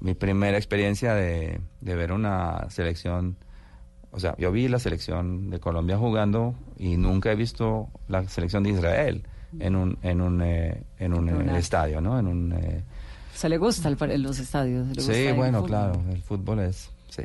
[0.00, 3.36] mi primera experiencia de, de ver una selección.
[4.18, 8.64] O sea, yo vi la selección de Colombia jugando y nunca he visto la selección
[8.64, 9.22] de Israel
[9.60, 12.18] en un, en un, eh, en un eh, estadio, ¿no?
[12.18, 12.82] En un, eh,
[13.32, 14.88] ¿Se le gusta el, los estadios?
[14.88, 17.22] ¿Le gusta Sí, bueno, claro, el fútbol es, sí,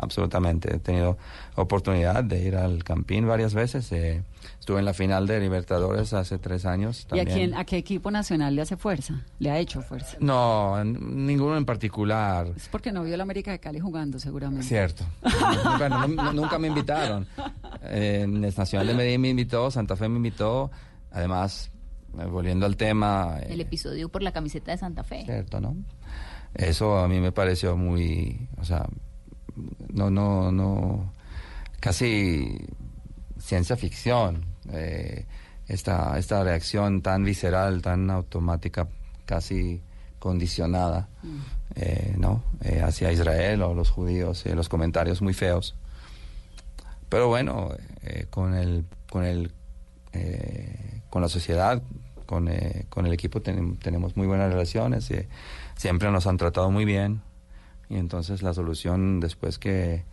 [0.00, 0.74] absolutamente.
[0.74, 1.18] He tenido
[1.56, 3.90] oportunidad de ir al Campín varias veces.
[3.92, 4.22] eh,
[4.58, 7.02] estuve en la final de Libertadores hace tres años.
[7.02, 7.36] ¿Y a, También.
[7.38, 9.22] quién, a qué equipo nacional le hace fuerza?
[9.38, 10.16] ¿Le ha hecho fuerza?
[10.20, 12.48] No, ninguno en particular.
[12.56, 14.66] Es porque no vio la América de Cali jugando, seguramente.
[14.66, 15.04] Cierto.
[15.78, 17.26] Bueno, no- no- nunca me invitaron.
[17.82, 20.70] Eh, el Nacional de Medellín me invitó, Santa Fe me invitó.
[21.10, 21.70] Además,
[22.18, 25.24] eh, volviendo al tema, eh, El episodio por la camiseta de Santa Fe.
[25.24, 25.76] Cierto, ¿no?
[26.54, 28.86] Eso a mí me pareció muy, o sea,
[29.92, 31.12] no, no, no,
[31.80, 32.58] casi
[33.38, 34.44] ciencia ficción.
[34.72, 35.26] eh,
[35.68, 38.88] esta, esta reacción tan visceral, tan automática,
[39.24, 39.80] casi
[40.18, 41.08] condicionada,
[41.76, 42.42] eh, ¿no?
[42.64, 45.76] Eh, hacia Israel o los judíos, los comentarios muy feos.
[47.08, 47.70] Pero bueno,
[48.30, 49.52] con el, con el,
[51.08, 51.80] con la sociedad,
[52.26, 52.50] con,
[52.88, 55.08] con el equipo tenem- tenemos muy buenas relaciones,
[55.76, 57.22] siempre nos han tratado muy bien
[57.90, 60.04] y entonces la solución después que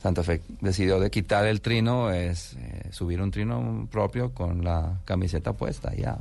[0.00, 5.00] Santa Fe decidió de quitar el trino es eh, subir un trino propio con la
[5.04, 6.18] camiseta puesta, ya,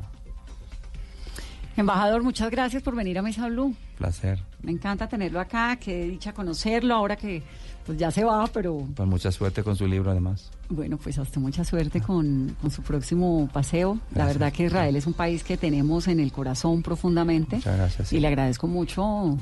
[1.77, 3.75] Embajador, muchas gracias por venir a Mesa Blue.
[3.97, 4.39] placer.
[4.61, 7.43] Me encanta tenerlo acá, qué dicha conocerlo ahora que
[7.85, 10.49] pues ya se va, pero Pues mucha suerte con su libro además.
[10.69, 13.99] bueno, pues hasta mucha suerte con, con su próximo paseo.
[14.15, 17.57] La verdad que Israel es un país que tenemos en el corazón profundamente.
[17.57, 18.13] Muchas gracias.
[18.13, 19.37] Y le agradezco mucho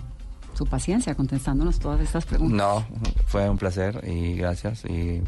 [0.53, 2.57] su paciencia contestándonos todas estas preguntas.
[2.57, 2.85] No,
[3.27, 5.21] fue un placer y gracias y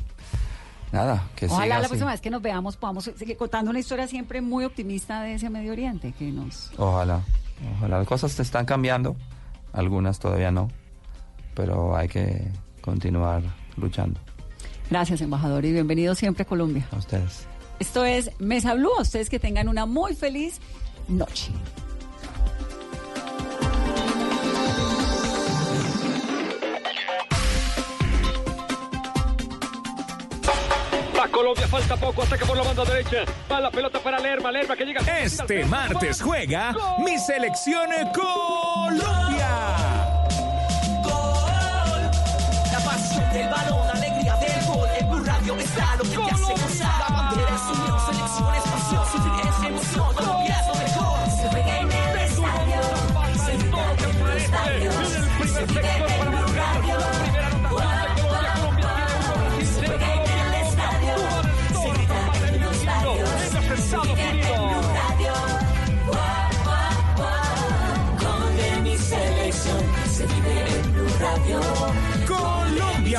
[0.91, 1.87] nada, que Ojalá siga la así.
[1.89, 5.49] próxima vez que nos veamos podamos seguir contando una historia siempre muy optimista de ese
[5.49, 6.71] Medio Oriente, que nos...
[6.77, 7.21] Ojalá,
[7.77, 7.99] ojalá.
[7.99, 9.15] Las cosas están cambiando,
[9.73, 10.69] algunas todavía no,
[11.53, 12.47] pero hay que
[12.81, 13.43] continuar
[13.77, 14.19] luchando.
[14.89, 16.87] Gracias, embajador, y bienvenido siempre a Colombia.
[16.91, 17.47] A ustedes.
[17.79, 18.91] Esto es Mesa Blue.
[18.97, 20.61] A ustedes que tengan una muy feliz
[21.07, 21.51] noche.
[31.27, 33.23] Colombia, falta poco, ataque por la banda derecha.
[33.51, 35.01] Va la pelota para Lerma, Lerma que llega.
[35.19, 39.49] Este martes juega mi selección Colombia.
[42.71, 43.87] La pasión del balón,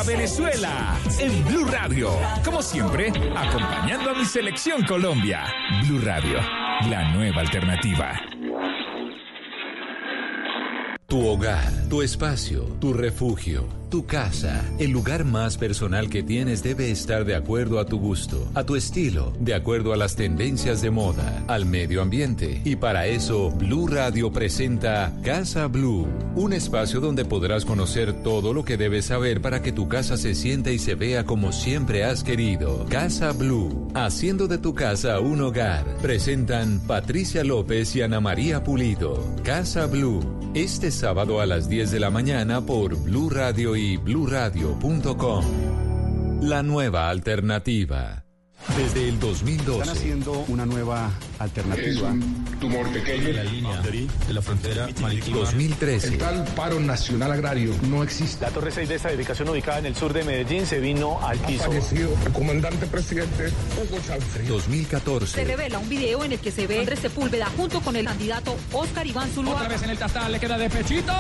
[0.07, 2.11] Venezuela, en Blue Radio.
[2.44, 5.44] Como siempre, acompañando a mi selección Colombia.
[5.84, 6.38] Blue Radio,
[6.88, 8.12] la nueva alternativa.
[11.09, 16.90] Tu hogar, tu espacio, tu refugio, tu casa, el lugar más personal que tienes, debe
[16.90, 20.90] estar de acuerdo a tu gusto, a tu estilo, de acuerdo a las tendencias de
[20.90, 22.61] moda, al medio ambiente.
[22.62, 28.66] Y para eso, Blue Radio presenta Casa Blue, un espacio donde podrás conocer todo lo
[28.66, 32.22] que debes saber para que tu casa se sienta y se vea como siempre has
[32.22, 32.84] querido.
[32.90, 35.86] Casa Blue, haciendo de tu casa un hogar.
[36.03, 39.24] Presentan Patricia López y Ana María Pulido.
[39.42, 40.20] Casa Blue,
[40.53, 45.45] este sábado a las 10 de la mañana por Blue Radio y bluradio.com.
[46.43, 48.24] La nueva alternativa.
[48.76, 49.80] Desde el 2012.
[49.80, 52.12] Están haciendo una nueva alternativa.
[52.61, 53.28] tumor pequeño.
[53.28, 55.37] La línea de la frontera marítima.
[55.39, 56.09] 2013.
[56.09, 58.45] El tal paro nacional agrario no existe.
[58.45, 61.39] La Torre 6 de esta edificación ubicada en el sur de Medellín se vino al
[61.39, 61.64] piso.
[61.64, 64.49] Fallecido el comandante presidente Hugo Chávez.
[64.49, 65.34] 2014.
[65.34, 68.57] Se revela un video en el que se ve Andrés Sepúlveda junto con el candidato
[68.72, 69.59] Oscar Iván Zuluaga.
[69.59, 71.12] Otra vez en el tastal le queda de pechito.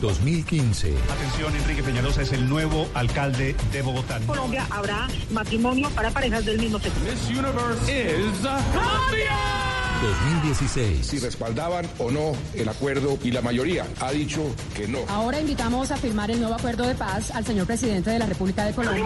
[0.00, 0.94] 2015.
[1.10, 4.16] Atención, Enrique Peñalosa es el nuevo alcalde de Bogotá.
[4.18, 7.00] En Colombia habrá matrimonio para parejas del mismo sexo.
[7.00, 8.40] This universe is
[8.72, 9.79] Colombia.
[10.00, 11.06] 2016.
[11.06, 14.42] Si respaldaban o no el acuerdo y la mayoría ha dicho
[14.74, 15.00] que no.
[15.08, 18.64] Ahora invitamos a firmar el nuevo acuerdo de paz al señor presidente de la República
[18.64, 19.04] de Colombia.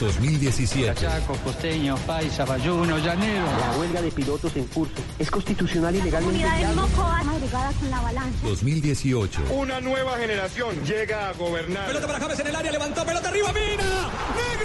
[0.00, 1.06] 2017.
[1.44, 3.46] costeño, paisa, bayuno, llanero.
[3.58, 6.82] La huelga de pilotos en curso es constitucional y legalmente viable.
[8.42, 9.40] 2018.
[9.50, 11.86] Una nueva generación llega a gobernar.
[11.86, 14.57] Pelota para James en el área, levantó, pelota arriba, Mina.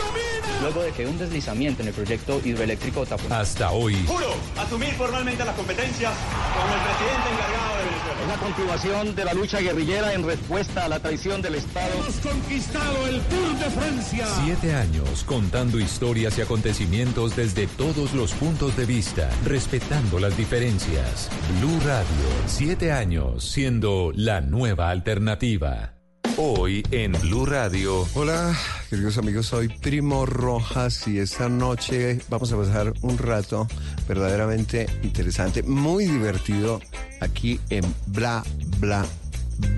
[0.63, 3.33] Luego de que un deslizamiento en el proyecto hidroeléctrico tapó.
[3.33, 3.95] Hasta hoy.
[4.07, 6.13] Juro asumir formalmente las competencias
[6.55, 8.21] como el presidente encargado de Venezuela.
[8.21, 11.93] Es la continuación de la lucha guerrillera en respuesta a la traición del Estado.
[11.99, 14.25] Hemos conquistado el Tour de Francia.
[14.45, 21.29] Siete años contando historias y acontecimientos desde todos los puntos de vista, respetando las diferencias.
[21.59, 22.05] Blue Radio,
[22.45, 26.02] siete años siendo la nueva alternativa.
[26.37, 28.07] Hoy en Blue Radio.
[28.15, 28.57] Hola,
[28.89, 33.67] queridos amigos, soy Primo Rojas y esta noche vamos a pasar un rato
[34.07, 36.81] verdaderamente interesante, muy divertido
[37.21, 38.43] aquí en Bla
[38.79, 39.05] Bla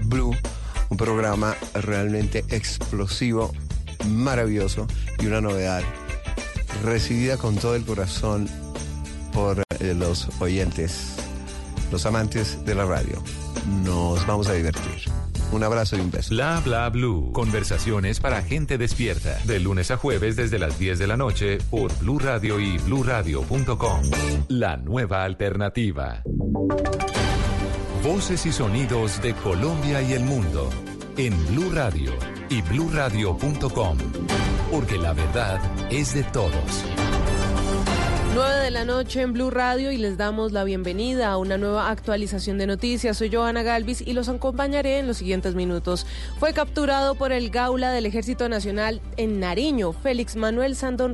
[0.05, 0.33] Blue,
[0.89, 3.51] un programa realmente explosivo,
[4.07, 4.87] maravilloso
[5.19, 5.83] y una novedad
[6.83, 8.47] recibida con todo el corazón
[9.33, 11.15] por eh, los oyentes,
[11.91, 13.21] los amantes de la radio.
[13.83, 15.11] Nos vamos a divertir.
[15.51, 16.29] Un abrazo y un beso.
[16.33, 17.31] Bla bla blue.
[17.31, 19.37] Conversaciones para gente despierta.
[19.45, 24.01] De lunes a jueves desde las 10 de la noche por Blue Radio y bluradio.com.
[24.49, 26.23] La nueva alternativa.
[28.03, 30.69] Voces y sonidos de Colombia y el mundo
[31.17, 32.11] en Blue Radio
[32.49, 33.97] y bluradio.com.
[34.71, 37.04] Porque la verdad es de todos.
[38.35, 41.89] 9 de la noche en Blue Radio y les damos la bienvenida a una nueva
[41.89, 43.15] actualización de noticias.
[43.17, 46.05] Soy Joana Galvis y los acompañaré en los siguientes minutos.
[46.37, 51.13] Fue capturado por el Gaula del Ejército Nacional en Nariño, Félix Manuel Sandón